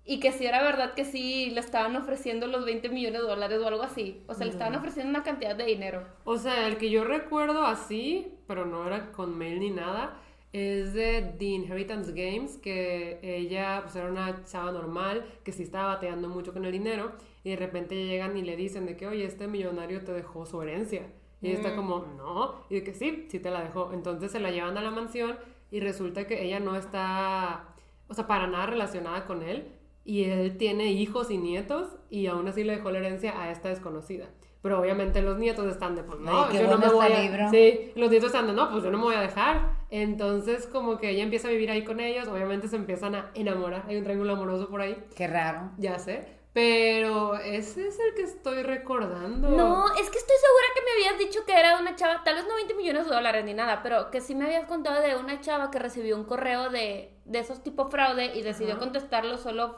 [0.05, 3.59] y que si era verdad que sí le estaban ofreciendo los 20 millones de dólares
[3.59, 4.23] o algo así.
[4.27, 6.03] O sea, le estaban ofreciendo una cantidad de dinero.
[6.23, 10.19] O sea, el que yo recuerdo así, pero no era con mail ni nada,
[10.51, 15.95] es de The Inheritance Games, que ella pues era una chava normal, que sí estaba
[15.95, 17.11] bateando mucho con el dinero,
[17.43, 20.61] y de repente llegan y le dicen de que, oye, este millonario te dejó su
[20.61, 21.03] herencia.
[21.41, 23.91] Y ella está como, no, y de que sí, sí te la dejó.
[23.93, 25.37] Entonces se la llevan a la mansión
[25.71, 27.75] y resulta que ella no está,
[28.07, 29.71] o sea, para nada relacionada con él,
[30.03, 33.69] y él tiene hijos y nietos, y aún así le dejó la herencia a esta
[33.69, 34.27] desconocida.
[34.61, 37.21] Pero obviamente los nietos están de, pues no, Ay, yo no me voy a...
[37.21, 37.49] libro.
[37.51, 39.78] Sí, los nietos están de, no, pues yo no me voy a dejar.
[39.91, 43.85] Entonces como que ella empieza a vivir ahí con ellos, obviamente se empiezan a enamorar,
[43.87, 45.71] hay un triángulo amoroso por ahí, Qué raro.
[45.77, 46.37] ya sé.
[46.53, 49.49] Pero ese es el que estoy recordando.
[49.51, 52.35] No, es que estoy segura que me habías dicho que era de una chava, tal
[52.35, 55.15] vez no 20 millones de dólares ni nada, pero que sí me habías contado de
[55.15, 58.79] una chava que recibió un correo de, de esos tipo fraude y decidió Ajá.
[58.79, 59.77] contestarlo solo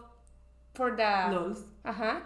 [0.74, 1.04] por the...
[1.32, 1.66] Lols.
[1.84, 2.24] Ajá.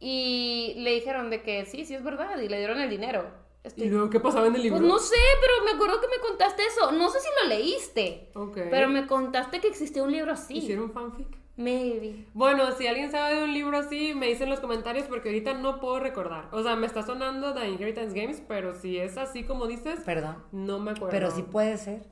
[0.00, 3.24] y le dijeron de que sí, sí es verdad, y le dieron el dinero.
[3.64, 4.78] Estoy- ¿Y luego qué pasaba en el libro?
[4.78, 6.92] Pues no sé, pero me acuerdo que me contaste eso.
[6.92, 8.30] No sé si lo leíste.
[8.34, 8.58] Ok.
[8.70, 10.58] Pero me contaste que existía un libro así.
[10.58, 11.26] ¿Hicieron fanfic?
[11.56, 12.24] Maybe.
[12.34, 15.54] Bueno, si alguien sabe de un libro así, me dice en los comentarios porque ahorita
[15.54, 16.48] no puedo recordar.
[16.52, 20.36] O sea, me está sonando The Inheritance Games, pero si es así como dices, Perdón.
[20.52, 21.10] no me acuerdo.
[21.10, 22.02] Pero sí puede ser.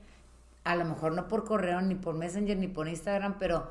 [0.64, 3.70] A lo mejor no por correo, ni por Messenger, ni por Instagram, pero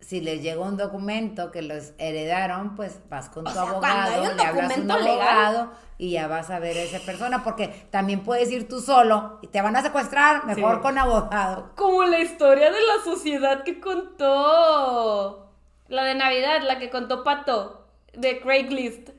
[0.00, 4.30] si les llega un documento que los heredaron, pues vas con tu sea, abogado, hay
[4.30, 5.08] un le hablas a un legal.
[5.28, 9.38] abogado y ya vas a ver a esa persona, porque también puedes ir tú solo
[9.42, 10.80] y te van a secuestrar, mejor Sí.
[10.82, 11.72] con abogado.
[11.76, 15.44] Como la historia de la sociedad que contó.
[15.88, 17.86] La de Navidad, la que contó Pato.
[18.12, 19.10] De Craigslist.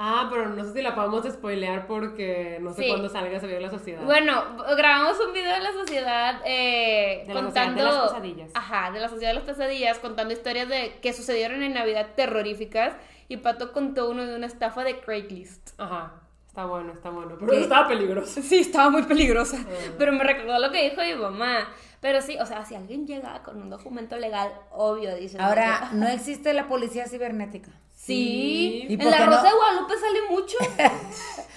[0.00, 2.88] Ah, pero no sé si la podemos spoilear porque no sé Sí.
[2.88, 4.02] cuándo salga ese video de la sociedad.
[4.04, 4.44] Bueno,
[4.76, 7.72] grabamos un video de la sociedad eh, De la contando.
[7.72, 8.50] sociedad de las pesadillas.
[8.54, 12.94] Ajá, de la sociedad de las pesadillas, contando historias de que sucedieron en Navidad terroríficas.
[13.28, 15.70] Y Pato contó uno de una estafa de Craigslist.
[15.78, 16.12] Ajá,
[16.46, 17.34] está bueno, está bueno.
[17.38, 17.60] Pero ¿Qué?
[17.62, 18.40] estaba peligroso.
[18.40, 19.58] Sí, estaba muy peligrosa.
[19.60, 19.92] Ah.
[19.98, 21.68] Pero me recordó lo que dijo mi mamá.
[22.00, 25.36] Pero sí, o sea, si alguien llega con un documento legal, obvio, dice.
[25.40, 27.70] Ahora, no existe la policía cibernética.
[27.94, 29.48] Sí, ¿Y en por la qué Rosa no?
[29.48, 30.56] de Guadalupe sale mucho.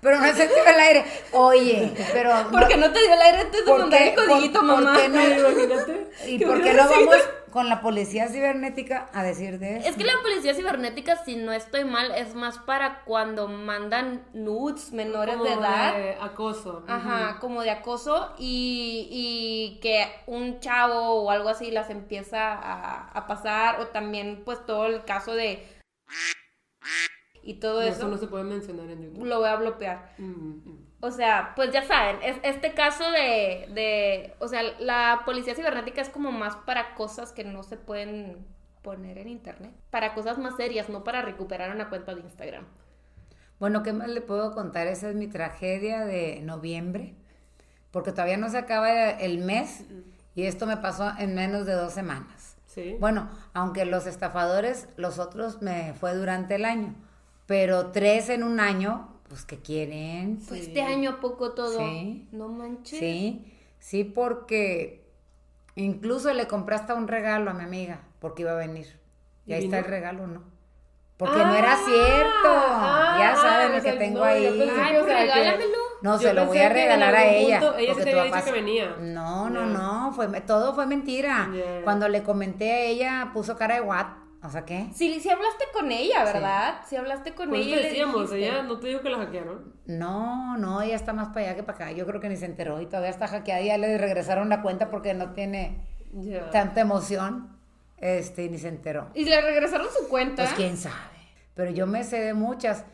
[0.00, 1.04] Pero no se tira al aire.
[1.32, 2.30] Oye, pero...
[2.50, 4.08] Porque no te dio el aire antes de ¿Por mandar qué?
[4.08, 4.96] el codiguito, ¿Por- por mamá.
[4.98, 5.20] qué no?
[5.50, 6.10] Imagínate.
[6.26, 7.16] ¿Y ¿Qué por qué no vamos
[7.50, 9.88] con la policía cibernética a decir de eso?
[9.88, 14.92] Es que la policía cibernética, si no estoy mal, es más para cuando mandan nudes
[14.92, 15.94] menores Como de edad.
[15.96, 16.84] de acoso.
[16.88, 23.08] Ajá, como de acoso y, y que un chavo o algo así las empieza a,
[23.10, 25.66] a pasar o también pues todo el caso de
[27.42, 29.24] y todo Eso eso no se puede mencionar en YouTube.
[29.24, 30.14] lo voy a bloquear.
[30.18, 30.89] Mm.
[31.02, 36.02] O sea, pues ya saben, es, este caso de, de, o sea, la policía cibernética
[36.02, 38.44] es como más para cosas que no se pueden
[38.82, 42.66] poner en internet, para cosas más serias, no para recuperar una cuenta de Instagram.
[43.58, 44.86] Bueno, ¿qué más le puedo contar?
[44.86, 47.14] Esa es mi tragedia de noviembre,
[47.90, 49.84] porque todavía no se acaba el mes
[50.34, 52.56] y esto me pasó en menos de dos semanas.
[52.66, 52.96] Sí.
[53.00, 56.94] Bueno, aunque los estafadores, los otros me fue durante el año,
[57.46, 60.38] pero tres en un año, pues que quieren.
[60.40, 60.64] Fue Sí.
[60.66, 61.78] este año a poco todo.
[61.78, 62.28] Sí.
[62.32, 62.98] No manches.
[62.98, 65.08] Sí, sí, porque
[65.76, 68.98] incluso le compré hasta un regalo a mi amiga, porque iba a venir.
[69.46, 70.42] Y ¿Y ahí está el regalo, ¿no?
[71.16, 72.48] Porque no era Ah, cierto.
[72.48, 74.58] ah, ya saben ah, el que o sea, tengo no, yo ahí.
[74.58, 75.78] pensé Ay, que, o pues que- regálamelo.
[76.02, 77.60] No, Yo se lo voy a que regalar a ella.
[77.60, 78.96] punto ella porque te había dicho que se- venía.
[79.00, 81.50] No, no, no, fue, todo fue mentira.
[81.84, 84.06] Cuando le comenté a ella, puso cara de what,
[84.42, 84.88] o sea, ¿qué?
[84.94, 86.80] Sí, sí hablaste con ella, ¿verdad?
[86.88, 87.76] Sí, hablaste con Por eso ella.
[87.76, 88.38] le decíamos, dijiste.
[88.48, 89.74] ella no te dijo que la hackearon.
[89.86, 91.92] No, no, ella está más para allá que para acá.
[91.92, 93.60] Yo creo que ni se enteró y todavía está hackeada.
[93.60, 95.86] Ya le regresaron la cuenta porque no tiene
[96.52, 97.58] tanta emoción.
[97.98, 99.10] Este, y ni se enteró.
[99.14, 100.44] Y le regresaron su cuenta.
[100.44, 100.94] Pues quién sabe.
[101.54, 102.84] Pero yo me sé de muchas.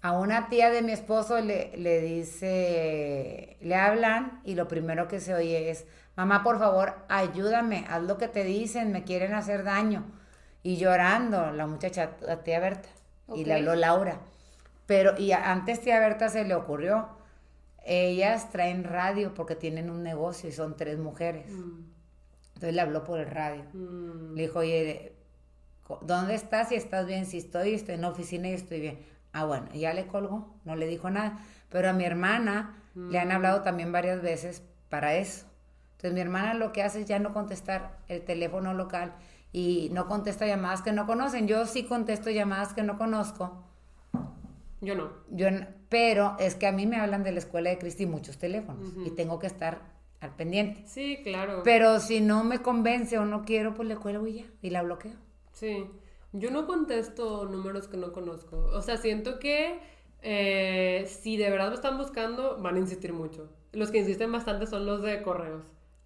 [0.00, 5.20] A una tía de mi esposo le, le dice, le hablan y lo primero que
[5.20, 5.86] se oye es,
[6.16, 10.04] mamá, por favor, ayúdame, haz lo que te dicen, me quieren hacer daño.
[10.64, 12.88] Y llorando, la muchacha, la tía Berta.
[13.34, 14.18] Y le habló Laura.
[14.86, 17.08] Pero, y a- antes tía Berta se le ocurrió,
[17.86, 21.50] ellas traen radio porque tienen un negocio y son tres mujeres.
[21.52, 21.84] Mm,
[22.54, 23.62] Entonces le habló por el radio.
[23.72, 24.34] mm.
[24.34, 25.12] Le dijo, oye,
[26.02, 26.68] ¿dónde estás?
[26.70, 28.98] Si estás bien, si estoy, estoy en la oficina y estoy bien.
[29.32, 31.38] Ah, bueno, ya le colgó, no le dijo nada.
[31.68, 35.46] Pero a mi hermana le han hablado también varias veces para eso.
[35.92, 39.12] Entonces mi hermana lo que hace es ya no contestar el teléfono local
[39.54, 41.46] y no contesta llamadas que no conocen.
[41.46, 43.62] Yo sí contesto llamadas que no conozco.
[44.80, 45.10] Yo no.
[45.30, 48.36] Yo, n- pero es que a mí me hablan de la escuela de Cristi muchos
[48.36, 49.78] teléfonos y tengo que estar
[50.20, 50.82] al pendiente.
[50.86, 51.62] Sí, claro.
[51.64, 54.82] Pero si no me convence o no quiero, pues le cuelgo y ya, y la
[54.82, 55.12] bloqueo.
[55.52, 55.86] Sí,
[56.32, 58.56] yo no contesto números que no conozco.
[58.74, 59.78] O sea, siento que
[60.22, 63.48] eh, si de verdad me están buscando, van a insistir mucho.
[63.72, 65.64] Los que insisten bastante son los de correos.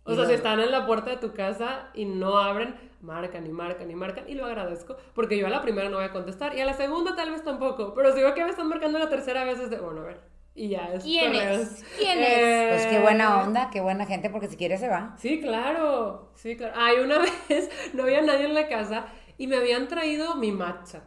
[0.08, 3.50] O sea, si están en la puerta de tu casa y no abren, marcan y
[3.50, 6.56] marcan y marcan y lo agradezco porque yo a la primera no voy a contestar
[6.56, 9.08] y a la segunda tal vez tampoco, pero si veo que me están marcando la
[9.08, 10.20] tercera vez es de, bueno, a ver,
[10.54, 11.84] y ya es ¿Quién es?
[11.98, 15.14] ¿Quién Eh, Pues qué buena onda, qué buena gente, porque si quiere se va.
[15.18, 16.74] Sí, claro, sí, claro.
[16.76, 19.06] Ay, una vez no había nadie en la casa
[19.36, 21.02] y me habían traído mi matcha.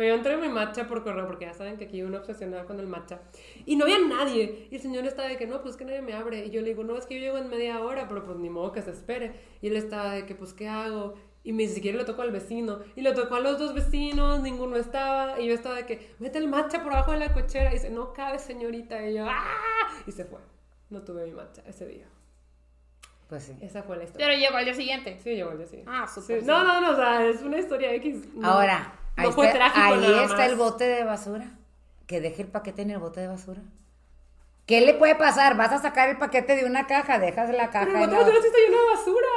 [0.00, 2.80] Me habían traído mi matcha por correo, porque ya saben que aquí uno obsesionada con
[2.80, 3.20] el matcha.
[3.66, 4.66] Y no había nadie.
[4.70, 6.46] Y el señor estaba de que, no, pues que nadie me abre.
[6.46, 8.48] Y yo le digo, no, es que yo llego en media hora, pero pues ni
[8.48, 9.34] modo que se espere.
[9.60, 11.16] Y él estaba de que, pues, ¿qué hago?
[11.44, 12.78] Y ni siquiera le tocó al vecino.
[12.96, 15.38] Y le tocó a los dos vecinos, ninguno estaba.
[15.38, 17.68] Y yo estaba de que, mete el matcha por abajo de la cochera.
[17.68, 19.06] Y dice, no cabe, señorita.
[19.06, 20.02] Y yo, ¡ah!
[20.06, 20.38] Y se fue.
[20.88, 22.06] No tuve mi matcha ese día.
[23.28, 23.52] Pues sí.
[23.60, 24.28] Esa fue la historia.
[24.28, 25.18] Pero llegó al día siguiente.
[25.22, 25.92] Sí, llegó el día siguiente.
[25.94, 26.40] Ah, súper.
[26.40, 26.46] Sí.
[26.46, 28.34] No, no, no, o sea, es una historia X.
[28.34, 30.46] No, Ahora, ahí, no fue está, trágico ahí nada está más.
[30.48, 31.46] el bote de basura.
[32.06, 33.62] Que deje el paquete en el bote de basura.
[34.66, 35.56] ¿Qué le puede pasar?
[35.56, 37.86] Vas a sacar el paquete de una caja, dejas la caja.
[37.86, 39.28] Pero en el bote de basura sí está lleno de basura.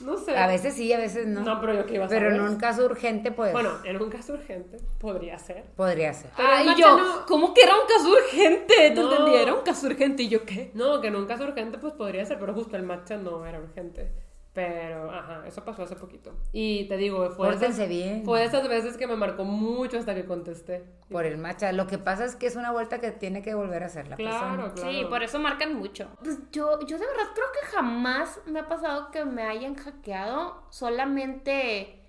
[0.00, 0.36] No sé.
[0.36, 1.40] A veces sí, a veces no.
[1.40, 2.36] No, pero yo qué iba a Pero saber.
[2.40, 5.64] en un caso urgente, pues Bueno, en un caso urgente podría ser.
[5.76, 6.30] podría ser.
[6.36, 8.74] Pero Ay, yo, no- ¿cómo que era un caso urgente?
[8.76, 9.10] ¿Te No.
[9.10, 9.34] entendí?
[9.36, 10.70] Era un caso urgente y yo qué.
[10.74, 13.60] No, que en un caso urgente pues podría ser, pero justo el matcha no era
[13.60, 14.10] urgente.
[14.54, 16.32] Pero, ajá, eso pasó hace poquito.
[16.52, 18.24] Y te digo, fue, esas, bien.
[18.24, 20.84] fue de esas veces que me marcó mucho hasta que contesté.
[21.10, 21.72] Por el matcha.
[21.72, 24.14] Lo que pasa es que es una vuelta que tiene que volver a hacer la
[24.14, 24.74] Claro, persona.
[24.74, 24.90] claro.
[24.92, 26.08] Sí, por eso marcan mucho.
[26.22, 30.62] Pues yo, yo de verdad creo que jamás me ha pasado que me hayan hackeado
[30.70, 32.00] solamente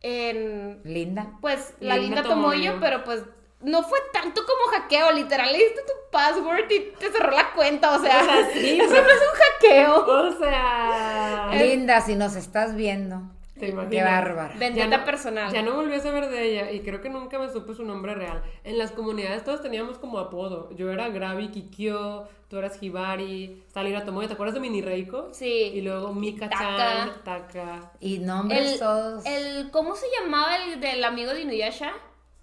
[0.00, 1.32] en, Linda.
[1.40, 2.80] pues, la Linda linda Tomoyo, Tomoyo.
[2.80, 3.24] pero pues
[3.60, 7.96] no fue tanto como hackeo, literal, le diste tu password y te cerró la cuenta,
[7.96, 10.06] o sea, O sea, sí, eso no es un hackeo.
[10.06, 11.50] O sea...
[11.54, 13.20] Linda, si nos estás viendo.
[13.58, 14.54] ¿Te Qué bárbara.
[14.56, 15.52] Vendetta no- personal.
[15.52, 18.14] Ya no volví a saber de ella y creo que nunca me supe su nombre
[18.14, 18.40] real.
[18.62, 20.70] En las comunidades todos teníamos como apodo.
[20.76, 25.30] Yo era Gravi Kikyo, tú eras Hibari, Salira Tomoyo, ¿te acuerdas de Mini Reiko?
[25.32, 25.72] Sí.
[25.74, 29.26] Y luego Mika-chan, Taka, Y nombres El, todos.
[29.26, 31.92] el, ¿cómo se llamaba el del amigo de Inuyasha?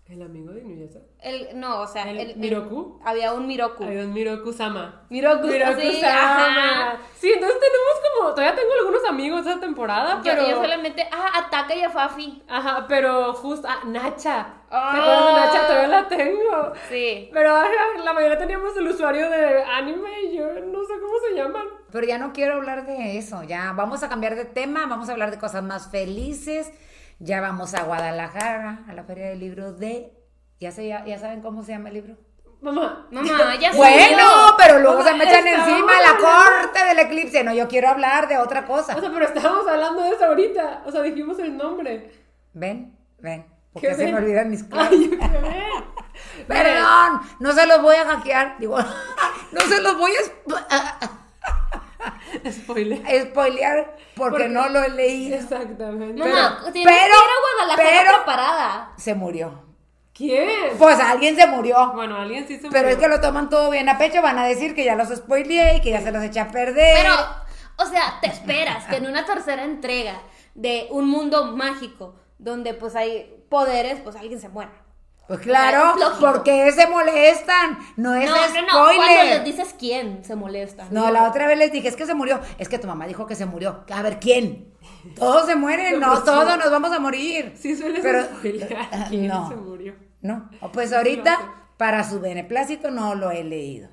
[0.07, 0.99] El amigo de Inuyasha.
[1.19, 2.99] El, no, o sea, ¿El el, el- Miroku?
[3.03, 3.83] había un Miroku.
[3.83, 5.03] Había un Miroku-sama.
[5.09, 6.45] Miroku, sí, Miroku-sama.
[6.45, 6.97] ajá.
[7.17, 10.47] Sí, entonces tenemos como, todavía tengo algunos amigos de esa temporada, Yo, pero...
[10.47, 12.43] yo solamente, ah, ataca y a Fafi.
[12.47, 14.47] Ajajá, pero justo, ah, Nacha.
[14.69, 14.91] Ah.
[14.93, 15.67] ¿Te acuerdas de Nacha?
[15.67, 16.73] Todavía la tengo.
[16.89, 17.29] Sí.
[17.33, 17.69] Pero ajá,
[18.03, 21.65] la mayoría teníamos el usuario de anime y yo no sé cómo se llaman.
[21.91, 23.41] Pero ya no quiero hablar de eso.
[23.43, 24.85] Ya vamos a cambiar de tema.
[24.85, 26.71] Vamos a hablar de cosas más felices.
[27.19, 30.13] Ya vamos a Guadalajara, a la Feria del Libro de.
[30.59, 32.17] ¿Ya, se, ya, ya saben cómo se llama el libro?
[32.61, 33.07] Mamá.
[33.11, 34.23] Mamá, ya Bueno,
[34.57, 37.43] pero luego se me echan encima la corte del eclipse.
[37.43, 38.95] No, yo quiero hablar de otra cosa.
[38.95, 40.83] O sea, pero estábamos hablando de eso ahorita.
[40.85, 42.11] O sea, dijimos el nombre.
[42.53, 43.45] Ven, ven.
[43.71, 44.89] Porque ¿Qué se me olvidan mis cosas.
[46.47, 48.57] Perdón, no se los voy a hackear.
[48.57, 48.77] Digo,
[49.51, 50.11] no se los voy
[50.69, 51.24] a
[52.51, 52.99] Spoiler.
[53.05, 55.35] sp- spoilear porque, Porque- no lo he leído.
[55.37, 56.19] Exactamente.
[56.23, 58.91] Mamá, Pero- tienes pero- que ir a Guadalajara pero- preparada.
[58.97, 59.63] Se murió.
[60.13, 60.49] ¿Quién?
[60.77, 61.91] Pues alguien se murió.
[61.93, 62.99] Bueno, alguien sí se Pero es murió.
[62.99, 65.81] que lo toman todo bien a pecho, van a decir que ya los spoileé y
[65.81, 66.95] que ya se los eché a perder.
[67.01, 67.13] Pero,
[67.77, 70.21] o sea, te esperas que en una tercera entrega
[70.53, 74.71] de un mundo mágico donde pues hay poderes, pues alguien se muera.
[75.27, 77.79] Pues claro, Es porque se molestan.
[77.97, 78.47] No es no, no, no.
[78.69, 78.95] spoiler.
[78.97, 80.85] Cuando les dices quién se molesta.
[80.91, 82.39] No, la otra vez les dije, es que se murió.
[82.59, 83.83] Es que tu mamá dijo que se murió.
[83.91, 84.73] A ver, ¿quién?
[85.15, 87.53] Todos se mueren, no, todos nos vamos a morir.
[87.59, 89.49] Sí suele Pero- spoilear quién no.
[89.49, 89.95] se murió.
[90.21, 91.37] No, pues ahorita,
[91.77, 93.89] para su beneplácito, no lo he leído.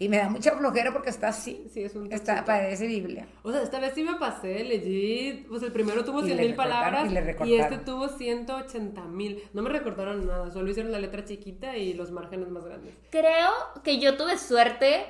[0.00, 1.66] Y me da mucha flojera porque está así.
[1.72, 3.26] Sí, es un Está, parece Biblia.
[3.42, 5.48] O sea, esta vez sí me pasé, legit.
[5.48, 9.02] Pues el primero tuvo Y 100 le mil palabras y le y, este tuvo 180
[9.04, 9.42] mil.
[9.52, 12.94] No me recortaron nada, solo hicieron la letra chiquita y los márgenes más grandes.
[13.10, 13.50] Creo
[13.82, 15.04] que yo tuve suerte,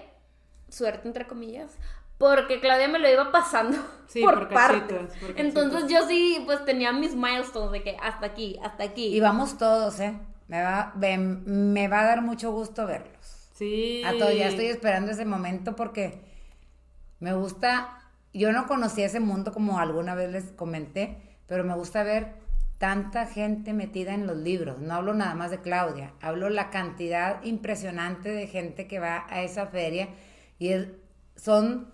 [0.71, 1.77] suerte entre comillas,
[2.17, 3.77] porque Claudia me lo iba pasando
[4.07, 4.81] Sí, por, por partes.
[4.81, 5.37] cachitos, por cachitos.
[5.63, 9.09] Entonces yo sí, pues tenía mis milestones de que hasta aquí, hasta aquí.
[9.15, 10.19] Y vamos todos, ¿eh?
[10.47, 13.35] Me va, me, me va a dar mucho gusto verlos.
[13.59, 14.03] Sí.
[14.05, 16.21] A todos, ya estoy esperando ese momento porque
[17.19, 17.99] me gusta,
[18.33, 21.17] yo no conocía ese mundo como alguna vez les comenté,
[21.49, 22.35] pero me gusta ver
[22.79, 24.79] tanta gente metida en los libros.
[24.79, 29.43] No hablo nada más de Claudia, hablo la cantidad impresionante de gente que va a
[29.43, 30.11] esa feria
[30.61, 30.71] y
[31.35, 31.93] son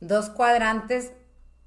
[0.00, 1.12] dos cuadrantes.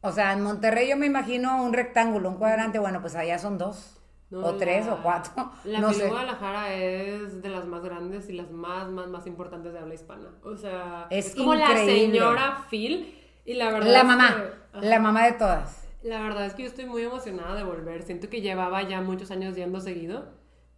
[0.02, 3.60] O sea, en Monterrey yo me imagino un rectángulo, un cuadrante, bueno, pues allá son
[3.60, 3.97] dos.
[4.30, 5.52] No, o tres la- o cuatro.
[5.64, 6.08] La no sé.
[6.08, 10.30] Guadalajara es de las más grandes y las más, más, más importantes de habla hispana.
[10.44, 12.20] O sea, Es es, como la increíble.
[12.20, 13.16] señora Phil
[13.46, 14.36] y la verdad La es mamá,
[14.74, 15.88] que- la mamá de todas.
[16.04, 18.04] La verdad es que yo estoy muy emocionada de volver.
[18.04, 20.26] Siento que llevaba ya muchos años yendo seguido.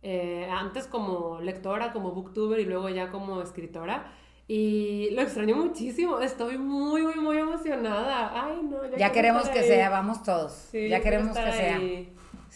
[0.01, 4.13] Eh, antes como lectora, como booktuber y luego ya como escritora.
[4.47, 6.19] Y lo extraño muchísimo.
[6.21, 8.45] Estoy muy, muy, muy emocionada.
[8.45, 8.83] Ay, no.
[8.91, 9.67] Ya, Ya queremos que ahí.
[9.67, 10.53] sea, vamos todos.
[10.71, 11.77] Sí, ya queremos que estar sea.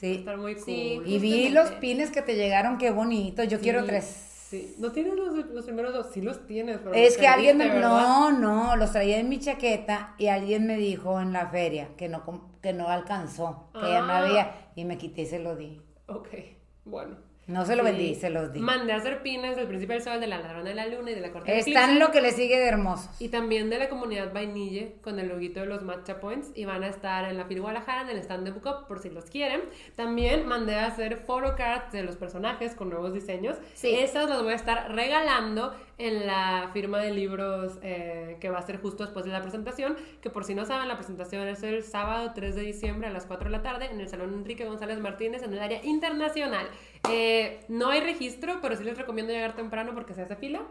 [0.04, 0.16] Sí.
[0.16, 0.64] Estar muy cool.
[0.66, 1.02] Sí.
[1.06, 3.48] Y vi los pines que te llegaron, qué bonitos.
[3.48, 4.04] Yo quiero tres.
[4.04, 4.76] Sí.
[4.78, 6.08] ¿No tienes los, los primeros dos?
[6.14, 7.70] Sí los tienes, pero Es que alguien me...
[7.80, 12.10] No, no, los traía en mi chaqueta y alguien me dijo en la feria que
[12.10, 14.20] no, que no alcanzó, que ya no Ah.
[14.20, 15.82] había y me quité y se lo di.
[16.08, 16.28] Ok,
[16.84, 17.16] bueno.
[17.46, 17.92] No se lo Sí.
[17.92, 18.60] vendí, se los di.
[18.62, 21.16] Mandé a hacer pines del Príncipe del Sol, de la Ladrona de la Luna y
[21.16, 23.10] de la Corte Están lo que le sigue de hermosos.
[23.20, 26.84] Y también de la comunidad Vainille con el loguito de los Matcha Points y van
[26.84, 29.26] a estar en la FIL Guadalajara en el stand de Book Up por si los
[29.26, 29.62] quieren.
[29.98, 33.58] También mandé a hacer photocards de los personajes con nuevos diseños.
[33.74, 33.94] Sí.
[33.94, 38.62] Esas las voy a estar regalando en la firma de libros eh, que va a
[38.62, 39.96] ser justo después de la presentación.
[40.22, 43.26] Que por si no saben, la presentación es el sábado 3 de diciembre a las
[43.26, 46.68] 4 de la tarde en el Salón Enrique González Martínez en el área internacional.
[47.10, 50.62] Eh, no hay registro, pero sí les recomiendo llegar temprano porque se hace fila.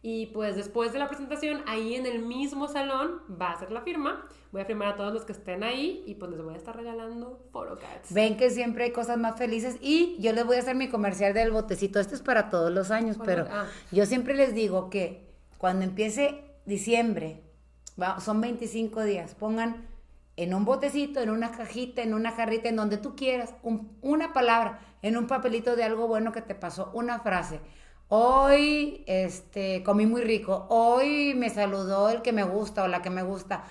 [0.00, 3.80] Y pues después de la presentación, ahí en el mismo salón va a ser la
[3.80, 4.24] firma.
[4.52, 6.76] Voy a firmar a todos los que estén ahí y pues les voy a estar
[6.76, 8.12] regalando photocards.
[8.14, 11.34] Ven que siempre hay cosas más felices y yo les voy a hacer mi comercial
[11.34, 11.98] del botecito.
[12.00, 13.66] Este es para todos los años, ¿Cuál pero ah.
[13.90, 15.28] yo siempre les digo que
[15.58, 17.42] cuando empiece diciembre,
[18.20, 19.88] son 25 días, pongan
[20.36, 24.32] en un botecito, en una cajita, en una jarrita, en donde tú quieras, un- una
[24.32, 27.58] palabra, en un papelito de algo bueno que te pasó, una frase.
[28.10, 33.10] Hoy este, comí muy rico, hoy me saludó el que me gusta o la que
[33.10, 33.64] me gusta,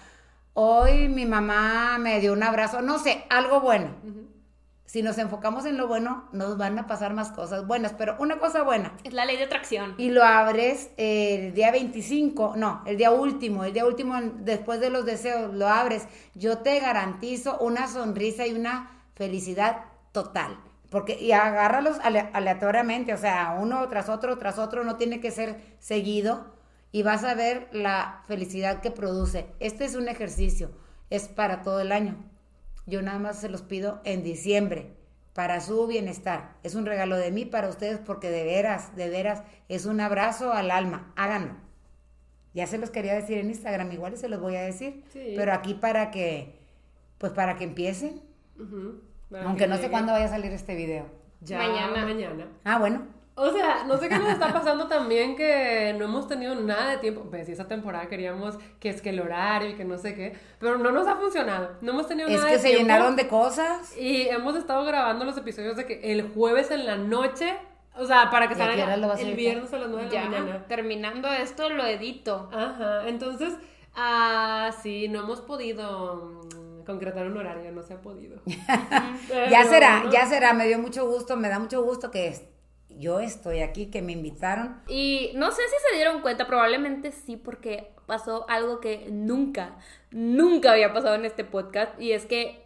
[0.54, 3.96] hoy mi mamá me dio un abrazo, no sé, algo bueno.
[4.86, 8.38] Si nos enfocamos en lo bueno, nos van a pasar más cosas buenas, pero una
[8.38, 8.94] cosa buena.
[9.04, 9.96] Es la ley de atracción.
[9.98, 14.92] Y lo abres el día 25, no, el día último, el día último después de
[14.92, 16.08] los deseos, lo abres.
[16.36, 20.58] Yo te garantizo una sonrisa y una felicidad total.
[20.90, 25.32] Porque, y agárralos ale- aleatoriamente, o sea, uno tras otro, tras otro, no tiene que
[25.32, 26.56] ser seguido
[26.92, 29.48] y vas a ver la felicidad que produce.
[29.60, 30.72] Este es un ejercicio,
[31.10, 32.16] es para todo el año.
[32.86, 34.96] Yo nada más se los pido en diciembre
[35.34, 36.56] para su bienestar.
[36.64, 40.54] Es un regalo de mí para ustedes porque de veras, de veras, es un abrazo
[40.54, 41.12] al alma.
[41.18, 41.56] Háganlo.
[42.54, 45.04] Ya se los quería decir en Instagram, igual se los voy a decir.
[45.12, 45.34] Sí.
[45.36, 46.58] Pero aquí para que,
[47.18, 48.22] pues para que empiecen.
[49.46, 51.06] Aunque que no sé cuándo vaya a salir este video.
[51.42, 52.06] Ya Mañana.
[52.06, 52.48] mañana.
[52.64, 53.02] Ah, bueno.
[53.36, 56.98] O sea, no sé qué nos está pasando también que no hemos tenido nada de
[56.98, 57.22] tiempo.
[57.30, 60.36] Pues si esa temporada queríamos que es que el horario y que no sé qué,
[60.60, 61.74] pero no nos ha funcionado.
[61.82, 62.82] No hemos tenido Es nada que de se tiempo.
[62.84, 63.96] llenaron de cosas.
[63.96, 67.54] Y hemos estado grabando los episodios de que el jueves en la noche,
[67.96, 69.38] o sea, para que ¿Y a lo vas a el editar?
[69.38, 70.66] viernes a las 9 de Ya, la mañana.
[70.68, 72.50] terminando esto, lo edito.
[72.52, 73.54] Ajá, entonces,
[73.96, 78.42] ah, sí, no hemos podido mm, concretar un horario, no se ha podido.
[79.52, 80.12] Ya será, ¿no?
[80.12, 80.54] ya será.
[80.54, 82.44] Me dio mucho gusto, me da mucho gusto que es-
[82.90, 84.82] yo estoy aquí, que me invitaron.
[84.88, 89.76] Y no sé si se dieron cuenta, probablemente sí, porque pasó algo que nunca,
[90.10, 92.00] nunca había pasado en este podcast.
[92.02, 92.66] Y es que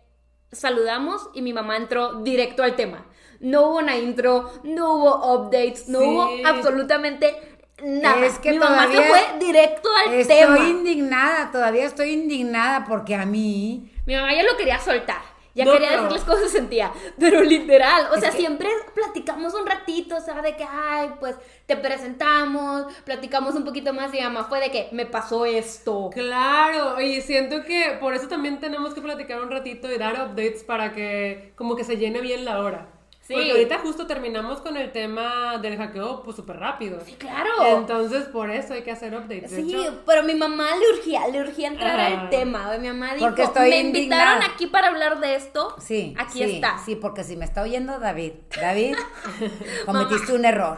[0.51, 3.05] saludamos y mi mamá entró directo al tema.
[3.39, 6.05] No hubo una intro, no hubo updates, no Sí.
[6.05, 7.35] hubo absolutamente
[7.83, 8.25] nada.
[8.25, 10.59] Es que mi mamá se fue directo al Estoy tema.
[10.59, 15.21] indignada, todavía estoy indignada porque a mí Mi mamá ya lo quería soltar.
[15.53, 16.93] Ya No, quería decirles cómo se sentía.
[17.19, 18.07] Pero literal.
[18.15, 20.15] O sea, que- siempre platicamos un ratito.
[20.15, 21.35] O sea, de que, ay, pues
[21.65, 22.85] te presentamos.
[23.03, 24.13] Platicamos un poquito más.
[24.13, 26.09] Y mamá fue de que me pasó esto.
[26.13, 30.63] Claro, y siento que por eso también tenemos que platicar un ratito y dar updates
[30.63, 32.87] para que como que se llene bien la hora.
[33.21, 33.33] Sí.
[33.35, 36.99] Porque ahorita justo terminamos con el tema del hackeo pues súper rápido.
[37.05, 37.49] Sí, claro.
[37.77, 39.51] Entonces por eso hay que hacer updates.
[39.51, 42.75] Sí, hecho, pero mi mamá le urgía, le urgía entrar al tema.
[42.79, 44.53] Mi mamá dijo, Porque estoy me invitaron indignada".
[44.53, 45.75] aquí para hablar de esto.
[45.79, 46.79] Sí, Aquí sí, está.
[46.83, 48.95] Sí, porque si me está oyendo David, David,
[49.85, 50.77] cometiste un error.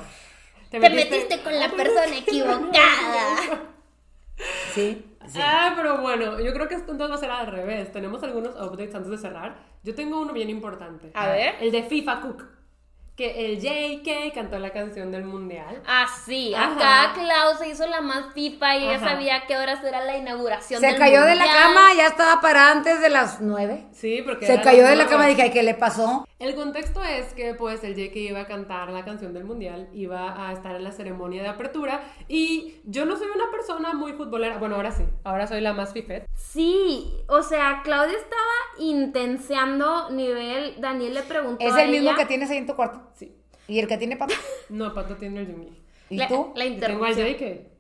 [0.70, 3.62] Te metiste con la persona equivocada.
[4.74, 5.40] Sí, sí.
[5.42, 7.92] Ah, pero bueno, yo creo que esto entonces va a ser al revés.
[7.92, 9.56] Tenemos algunos updates antes de cerrar.
[9.84, 11.12] Yo tengo uno bien importante.
[11.14, 11.56] A ver.
[11.60, 12.46] El de FIFA Cook.
[13.16, 15.84] Que el JK cantó la canción del mundial.
[15.86, 16.52] Ah, sí.
[16.56, 16.74] Ajá.
[17.12, 19.10] Acá Klaus se hizo la más FIFA y ella Ajá.
[19.12, 20.82] sabía qué horas era la inauguración.
[20.82, 23.86] Se del cayó de la cama, ya estaba parada antes de las nueve.
[23.92, 24.48] Sí, porque.
[24.48, 26.26] Se cayó de la cama y dije, "Ay, ¿qué le pasó?
[26.40, 30.50] El contexto es que pues el JK iba a cantar la canción del mundial, iba
[30.50, 34.58] a estar en la ceremonia de apertura y yo no soy una persona muy futbolera,
[34.58, 36.26] bueno ahora sí, ahora soy la más fifet.
[36.36, 38.42] Sí, o sea, Claudia estaba
[38.80, 40.76] intenseando nivel.
[40.82, 41.64] Daniel le preguntó.
[41.66, 43.03] Es a el mismo ella- que tienes ahí en tu cuarto.
[43.14, 43.36] Sí.
[43.68, 44.34] ¿Y el que tiene papá?
[44.70, 45.84] No, Pato tiene el Yumi.
[46.10, 46.52] ¿Y la, tú?
[46.56, 47.28] La tengo interrupción.
[47.28, 47.74] JK.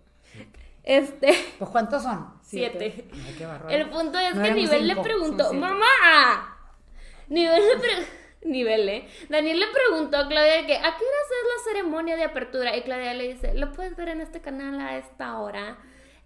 [0.83, 1.33] Este.
[1.57, 2.33] Pues ¿cuántos son?
[2.41, 3.07] Siete.
[3.13, 3.69] Ay, qué bárbaro.
[3.69, 6.57] El punto es No que Nivel le preguntó, mamá.
[7.29, 8.11] Nivel le preguntó.
[8.45, 9.07] Nivel, ¿eh?
[9.29, 12.75] Daniel le preguntó a Claudia que, ¿a qué hora es la ceremonia de apertura?
[12.75, 15.77] Y Claudia le dice, lo puedes ver en este canal a esta hora,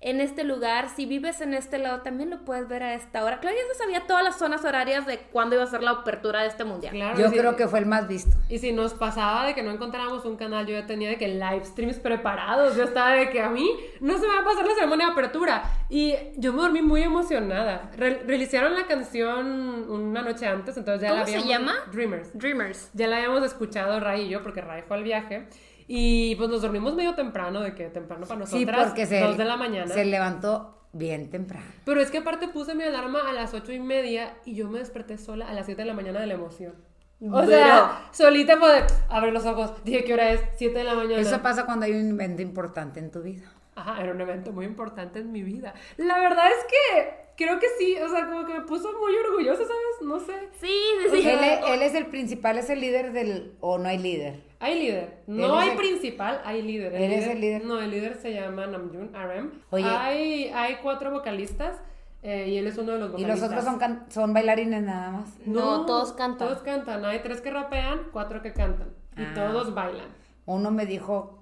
[0.09, 0.89] en este lugar.
[0.89, 3.39] Si vives en este lado, también lo puedes ver a esta hora.
[3.39, 6.47] Claudia se sabía todas las zonas horarias de cuándo iba a ser la apertura de
[6.47, 6.93] este mundial.
[6.93, 7.17] Claro.
[7.19, 8.35] Yo si- creo que fue el más visto.
[8.49, 11.27] Y si nos pasaba de que no encontrábamos un canal, yo ya tenía de que
[11.27, 12.75] live streams preparados.
[12.75, 15.11] Yo estaba de que a mí no se me va a pasar la ceremonia de
[15.11, 15.63] apertura.
[15.89, 17.89] Y yo me dormí muy emocionada.
[17.97, 21.49] Re realizaron la canción una noche antes, entonces ya ¿Cómo la se habíamos...
[21.73, 21.73] llama?
[21.91, 22.29] Dreamers.
[22.37, 22.89] Dreamers.
[22.93, 25.47] Ya la habíamos escuchado Ray y yo, porque Ray fue al viaje.
[25.87, 29.37] Y pues nos dormimos medio temprano, de que temprano para Sí, nosotras, porque se, dos
[29.37, 29.93] de la mañana.
[29.93, 31.65] se levantó bien temprano.
[31.85, 34.79] Pero es que aparte puse mi alarma a las ocho y media y yo me
[34.79, 36.73] desperté sola a las 7 de la mañana de la emoción.
[37.19, 39.71] O sea, solita poder abrir los ojos.
[39.83, 40.41] Dije, ¿qué hora es?
[40.57, 41.19] 7 de la mañana.
[41.21, 43.51] Eso pasa cuando hay un evento importante en tu vida.
[43.77, 45.73] Ajá, era un evento muy importante en mi vida.
[45.97, 49.61] La verdad es que creo que sí, o sea, como que me puso muy orgullosa,
[49.63, 50.01] ¿sabes?
[50.01, 50.33] No sé.
[50.59, 50.67] Sí,
[51.11, 51.29] sí, sí.
[51.29, 53.53] Él, es- él es el principal, es el líder del...
[53.59, 54.41] o no hay líder.
[54.59, 55.19] Hay líder.
[55.27, 56.95] No hay el- principal, hay líder.
[56.95, 57.63] Él es el líder.
[57.65, 59.51] No, el líder se llama Namjoon RM.
[59.69, 59.85] Oye.
[59.85, 61.79] Hay, hay cuatro vocalistas
[62.23, 63.39] eh, y él es uno de los Y vocalistas.
[63.41, 65.29] los otros son, can- son bailarines nada más.
[65.45, 66.47] No, todos cantan.
[66.47, 67.05] Todos cantan.
[67.05, 68.89] Hay tres que rapean, cuatro que cantan.
[69.15, 69.33] Y Ah.
[69.35, 70.07] todos bailan.
[70.47, 71.36] Uno me dijo,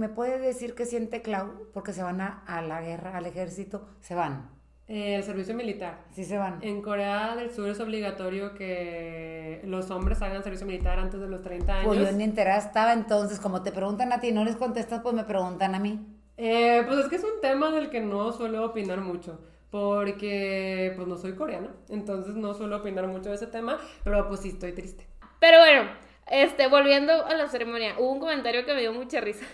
[0.00, 1.68] ¿me puede decir qué siente Clau?
[1.74, 3.86] Porque se van a, a la guerra, al ejército.
[4.00, 4.48] Se van.
[4.88, 5.98] Eh, el servicio militar.
[6.12, 6.58] Sí se van.
[6.62, 11.42] En Corea del Sur es obligatorio que los hombres hagan servicio militar antes de los
[11.42, 11.86] 30 años.
[11.86, 13.38] Pues yo ni enterada estaba entonces.
[13.38, 16.00] Como te preguntan a ti y no les contestas, pues me preguntan a mí.
[16.38, 19.38] Eh, pues es que es un tema del que no suelo opinar mucho.
[19.70, 21.68] Porque pues no soy coreana.
[21.90, 23.78] Entonces no suelo opinar mucho de ese tema.
[24.02, 25.06] Pero pues sí estoy triste.
[25.38, 25.90] Pero bueno,
[26.26, 29.44] este, volviendo a la ceremonia, hubo un comentario que me dio mucha risa.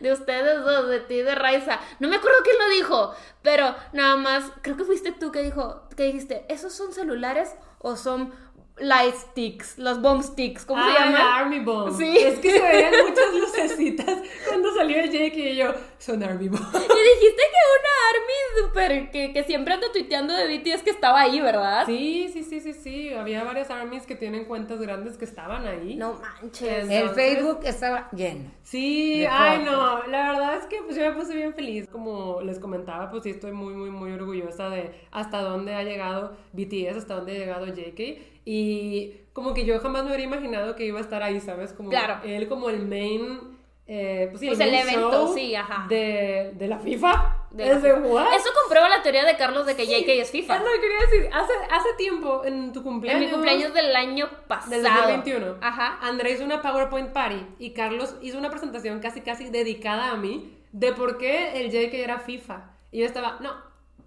[0.00, 1.80] De ustedes dos, de ti de Raiza.
[1.98, 5.88] No me acuerdo quién lo dijo, pero nada más, creo que fuiste tú que dijo,
[5.96, 8.32] que dijiste, ¿esos son celulares o son
[8.78, 9.78] light sticks?
[9.78, 11.12] Los bomb sticks, ¿cómo se Ah, llaman?
[11.14, 11.96] la Army Bomb.
[11.96, 12.16] Sí.
[12.16, 14.18] Es que se veían muchas lucecitas
[14.48, 16.62] cuando salió el Jake y yo, son Army Bomb.
[16.74, 21.20] Y dijiste que una army super, que, que siempre anda tuiteando de BTS que estaba
[21.20, 21.84] ahí, ¿verdad?
[21.86, 23.12] Sí, sí, sí, sí, sí.
[23.12, 25.96] Había varias armies que tienen cuentas grandes que estaban ahí.
[25.96, 26.62] No manches.
[26.62, 28.50] Es- El Entonces- Facebook estaba lleno.
[28.62, 32.58] Sí, ay no, la verdad es que pues yo me puse bien feliz, como les
[32.60, 37.16] comentaba, pues sí estoy muy, muy, muy orgullosa de hasta dónde ha llegado BTS, hasta
[37.16, 41.02] dónde ha llegado JK, y como que yo jamás me hubiera imaginado que iba a
[41.02, 41.72] estar ahí, ¿sabes?
[41.72, 42.18] Como Claro.
[42.24, 45.86] él como el main, eh, pues sí, Pues el, el evento, show sí, ajá.
[45.88, 47.36] De, de la FIFA.
[47.50, 48.32] De la de what?
[48.34, 50.56] Eso comprueba la teoría de Carlos de que JK es FIFA.
[50.56, 53.20] Es lo que quería decir, hace, hace tiempo, en tu En cumpleaños...
[53.26, 54.70] mi cumpleaños del año pasado.
[54.70, 55.56] Del 2021.
[55.60, 55.98] Ajá.
[56.02, 60.56] André hizo una PowerPoint party y Carlos hizo una presentación casi casi dedicada a mí
[60.72, 62.70] de por qué el JK era FIFA.
[62.92, 63.54] Y yo estaba, no,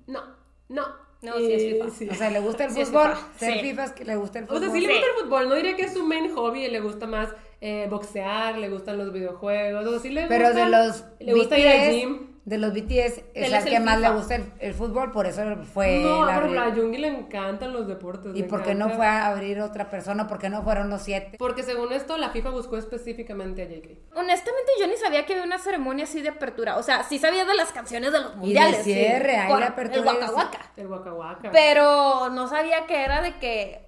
[0.08, 0.24] no,
[0.70, 1.03] no.
[1.24, 2.12] No, Y- sí es FIFA.
[2.14, 3.12] O sea, le gusta el Sí, fútbol.
[3.16, 3.28] FIFA.
[3.40, 3.60] Ser Sí.
[3.62, 4.60] FIFA es que le gusta el O fútbol.
[4.62, 4.94] sea, sí le Sí.
[4.94, 7.30] gusta el fútbol, no diría que es su main hobby, le gusta más
[7.66, 11.34] eh, boxear, le gustan los videojuegos, o sea, sí le Pero gusta, de los le
[11.34, 12.28] gusta ir al gym.
[12.46, 15.42] De los BTS, es es que el más le gusta el, el fútbol, por eso
[15.74, 18.36] fue No, la ejemplo, a Jungi le encantan los deportes.
[18.36, 20.28] ¿Y por qué no fue a abrir otra persona?
[20.28, 21.38] ¿Por qué no fueron los siete?
[21.40, 24.18] Porque según esto, la FIFA buscó específicamente a JK.
[24.18, 26.76] Honestamente, yo ni sabía que había una ceremonia así de apertura.
[26.78, 28.78] O sea, sí sabía de las canciones de los Y de mundiales.
[28.84, 28.94] sí.
[28.94, 30.72] cierre, ahí la apertura El Waka el- Waka.
[30.76, 31.50] El Waka Waka.
[31.52, 33.86] Pero no sabía que era de que.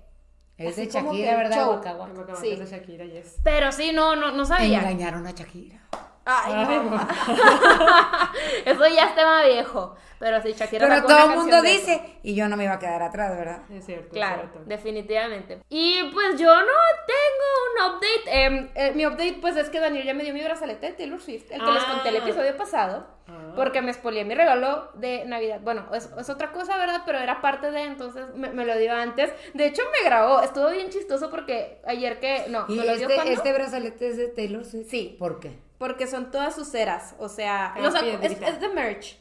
[0.58, 1.58] Es de Shakira, ¿verdad?
[1.58, 1.74] show.
[1.74, 2.12] Waka El Waka.
[2.14, 2.52] Waka Waka Sí.
[2.52, 3.36] es de Shakira, yes.
[3.44, 4.80] Pero sí, no, no, no sabía.
[4.80, 5.82] Engañaron a Shakira.
[6.26, 7.08] Ay, mamá.
[8.66, 9.96] Eso ya es tema viejo.
[10.18, 11.66] Pero sí, Shakira Pero todo el mundo eso.
[11.66, 13.60] dice, y yo no me iba a quedar atrás, ¿verdad?
[13.70, 14.06] Es cierto.
[14.08, 14.62] es Claro, cierto.
[14.66, 15.60] definitivamente.
[15.70, 16.72] Y pues yo no
[17.06, 18.44] tengo un update.
[18.46, 21.22] Em, eh, mi update, pues es que Daniel ya me dio mi brazalete de Taylor
[21.22, 22.20] Swift, el que les conté el Ah.
[22.20, 23.08] episodio pasado.
[23.28, 23.54] Ah.
[23.56, 25.60] Porque me spoileé mi regalo de Navidad.
[25.62, 27.02] Bueno, es, es otra cosa, ¿verdad?
[27.06, 29.32] Pero era parte de, entonces me, me lo dio antes.
[29.54, 30.42] De hecho, me grabó.
[30.42, 32.46] Estuvo bien chistoso porque ayer que.
[32.50, 33.34] No, Y me lo dio este, cuando.
[33.34, 34.88] este brazalete es de Taylor Swift.
[34.90, 35.16] Sí.
[35.20, 35.65] ¿Por qué?
[35.78, 37.16] Porque son todas sus ceras.
[37.20, 37.76] O sea,
[38.22, 39.20] es, de merch.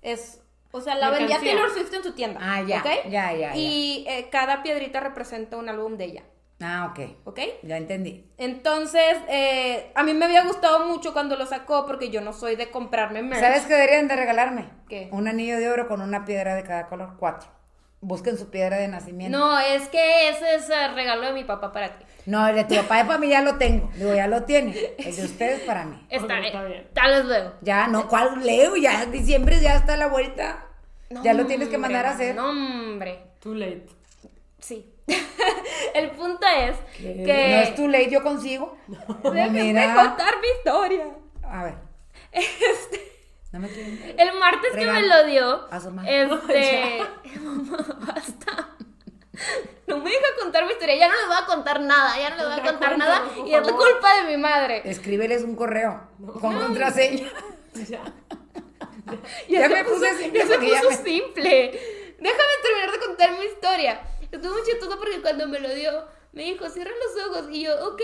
[0.00, 0.40] Es.
[0.70, 1.38] O sea, la vendía.
[1.38, 2.40] Taylor Swift en su tienda.
[2.42, 3.10] Ah, ya, ¿ok?
[3.10, 6.22] ya, ya, Y eh, cada piedrita representa un álbum de ella.
[6.62, 7.16] Ah, ok.
[7.24, 7.40] ¿Ok?
[7.62, 8.30] Ya entendí.
[8.38, 12.56] Entonces, eh, a mí me había gustado mucho cuando lo sacó porque yo no soy
[12.56, 13.40] de comprarme merch.
[13.40, 14.70] ¿Sabes qué deberían de regalarme?
[14.88, 15.08] ¿Qué?
[15.12, 17.16] Un anillo de oro con una piedra de cada color.
[17.18, 17.48] Cuatro.
[18.00, 19.36] Busquen su piedra de nacimiento.
[19.36, 22.04] No, es que ese es el regalo de mi papá para ti.
[22.26, 23.90] No, el de tu papá y para mí ya lo tengo.
[23.94, 24.94] Digo, ya lo tiene.
[24.98, 26.06] El de ustedes para mí.
[26.10, 26.88] Está, Ok, está bien.
[26.92, 27.52] Tal vez luego.
[27.62, 28.76] Ya, no, ¿cuál leo?
[28.76, 30.66] Ya diciembre ya está a la vuelta.
[31.10, 32.34] No, ya lo tienes que hombre, mandar a hacer.
[32.34, 33.20] No, hombre.
[33.40, 33.86] Too late.
[34.60, 34.88] Sí.
[35.94, 37.22] el punto es ¿Qué?
[37.24, 37.48] que...
[37.56, 38.78] No es tu ley, yo consigo.
[38.88, 39.94] No, Déjenme mira.
[39.94, 41.06] contar mi historia.
[41.42, 41.74] A ver.
[42.30, 43.12] Este...
[43.50, 44.14] No me quieren.
[44.16, 46.22] El martes que me lo dio, A su madre.
[46.22, 47.02] este,
[47.40, 48.68] mamá, basta.
[49.86, 52.36] No me deja contar mi historia, ya no les voy a contar nada, ya no
[52.36, 54.82] les voy a contar nada y es la culpa de mi madre.
[54.84, 56.08] Escríbeles un correo
[56.40, 57.28] con contraseña.
[59.48, 59.68] Ya.
[59.68, 61.70] Me puse simple ya se puso me- simple.
[62.18, 64.00] Déjame terminar de contar mi historia.
[64.30, 67.48] Estuvo muy chistoso porque cuando me lo dio, me dijo, cierra los ojos.
[67.50, 68.00] Y yo, ok.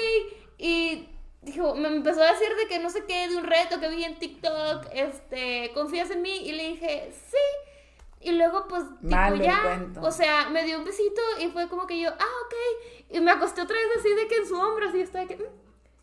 [0.59, 1.09] Y
[1.43, 4.05] dijo, me empezó a decir de que no sé qué, de un reto que vi
[4.05, 6.37] en TikTok, este, ¿confías en mí?
[6.49, 7.68] Y le dije, sí.
[8.21, 10.01] Y luego, pues, tipo, Malo el ya, cuento.
[10.03, 12.15] o sea, me dio un besito y fue como que yo, ah,
[12.47, 13.07] ok.
[13.11, 15.41] Y me acosté otra vez así de que en su hombro, así, de que, "Mm".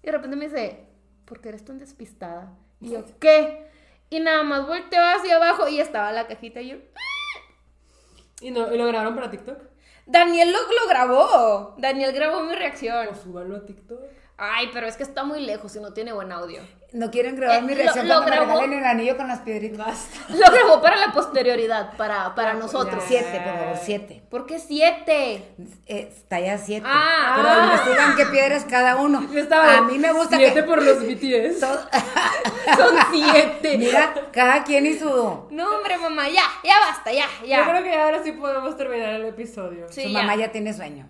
[0.01, 0.88] y de repente me dice,
[1.26, 2.57] ¿por qué eres tan despistada?
[2.80, 3.70] Y yo, ¿qué?
[4.09, 6.78] Y nada más volteó hacia abajo y estaba la cajita y yo,
[8.41, 9.57] ¿Y, no, ¿Y lo grabaron para TikTok?
[10.05, 11.74] Daniel lo, lo grabó.
[11.78, 13.07] Daniel grabó mi reacción.
[13.09, 13.99] O súbanlo a TikTok.
[14.38, 16.62] Ay, pero es que está muy lejos y no tiene buen audio.
[16.92, 18.54] No quieren grabar Eh, mi reacción lo cuando me grabó.
[18.60, 20.10] regalen el anillo con las piedritas.
[20.30, 23.02] Lo grabó para la posterioridad, para, para nosotros.
[23.04, 23.08] ya.
[23.22, 24.24] Siete, por favor, siete.
[24.30, 25.44] ¿Por qué siete?
[25.88, 26.86] Eh, talla siete.
[26.90, 27.34] Ah.
[27.38, 27.64] Pero Ah.
[27.66, 29.26] investigan qué piedras cada uno.
[29.32, 30.64] Yo estaba A mí me gusta siete que...
[30.64, 31.60] por los BTS.
[32.78, 33.78] Son siete.
[33.78, 35.48] Mira, cada quien y su...
[35.50, 37.70] No, hombre, mamá, ya, ya basta, ya, Yo ya.
[37.70, 39.88] creo que ahora sí podemos terminar el episodio.
[39.90, 40.20] Sí, su ya.
[40.20, 41.08] mamá ya tiene sueño.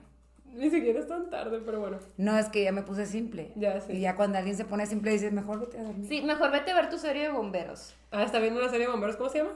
[0.55, 1.99] Ni siquiera es tan tarde, pero bueno.
[2.17, 3.51] No, es que ya me puse simple.
[3.55, 3.93] Ya, sí.
[3.93, 6.07] Y ya cuando alguien se pone simple dices, mejor vete a dormir.
[6.07, 7.93] Sí, mejor vete a ver tu serie de bomberos.
[8.11, 9.51] Ah, está viendo una serie de bomberos, ¿cómo se llama?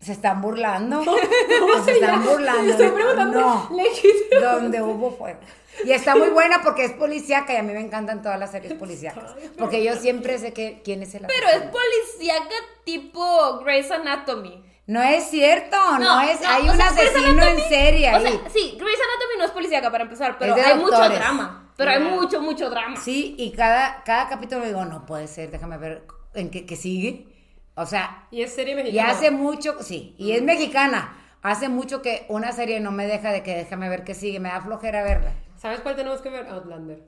[0.00, 0.98] Se están burlando.
[1.60, 2.30] ¿Cómo se se están llama?
[2.32, 2.70] burlando.
[2.72, 3.70] Estoy preguntando No.
[3.76, 4.40] legítimo.
[4.40, 5.40] donde hubo fuego.
[5.84, 8.72] Y está muy buena porque es policíaca y a mí me encantan todas las series
[8.74, 9.34] policíacas.
[9.58, 14.64] Porque yo siempre sé que quién es el Pero es policíaca tipo Grey's Anatomy.
[14.86, 18.40] No es cierto, no, es, hay un sea, asesino en serie O ahí.
[18.52, 21.72] sí, Grey's Anatomy no es policíaca para empezar, pero hay mucho drama.
[21.76, 22.96] Pero hay mucho, mucho drama.
[22.96, 27.26] Sí, y cada, cada capítulo digo, no puede ser, déjame ver en qué, qué sigue.
[27.74, 29.10] O sea, Y es serie y mexicana.
[29.10, 31.14] hace mucho, sí, y es mexicana.
[31.42, 34.48] Hace mucho que una serie no me deja de que déjame ver qué sigue, me
[34.48, 35.32] da flojera verla.
[35.56, 36.46] ¿Sabes cuál tenemos que ver?
[36.48, 37.02] Outlander.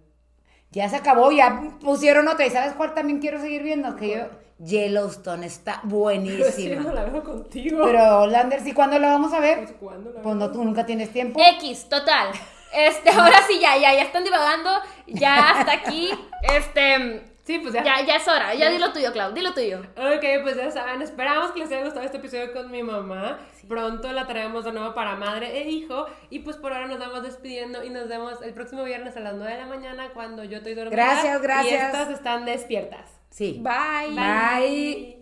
[0.71, 2.47] Ya se acabó, ya pusieron otra.
[2.47, 3.97] ¿Y sabes cuál también quiero seguir viendo?
[3.97, 4.27] Que yo,
[4.59, 6.93] Yellowstone está Pero buenísima.
[6.93, 7.83] la veo contigo.
[7.85, 9.75] Pero Lander, ¿sí cuándo la vamos a Pues, ver?
[9.77, 11.41] ¿cuándo la Pues no, tú nunca tienes tiempo.
[11.59, 12.29] X, total.
[12.73, 14.71] Este, ahora sí, ya, ya, ya están divagando.
[15.07, 16.11] Ya hasta aquí.
[16.43, 17.23] Este.
[17.45, 17.83] Sí, pues ya.
[17.83, 18.53] Ya, ya es hora.
[18.55, 19.33] Ya dilo tuyo, Clau.
[19.33, 19.79] Dilo tuyo.
[19.97, 23.39] Ok, pues ya saben, esperamos que les haya gustado este episodio con mi mamá.
[23.67, 26.05] Pronto la traemos de nuevo para madre e hijo.
[26.29, 29.35] Y pues por ahora nos vamos despidiendo y nos vemos el próximo viernes a las
[29.35, 30.95] 9 de la mañana cuando yo estoy dormida.
[30.95, 31.73] Gracias, gracias.
[31.73, 33.18] Y estas están despiertas.
[33.31, 33.61] Sí.
[33.63, 34.15] Bye.
[34.15, 35.15] Bye.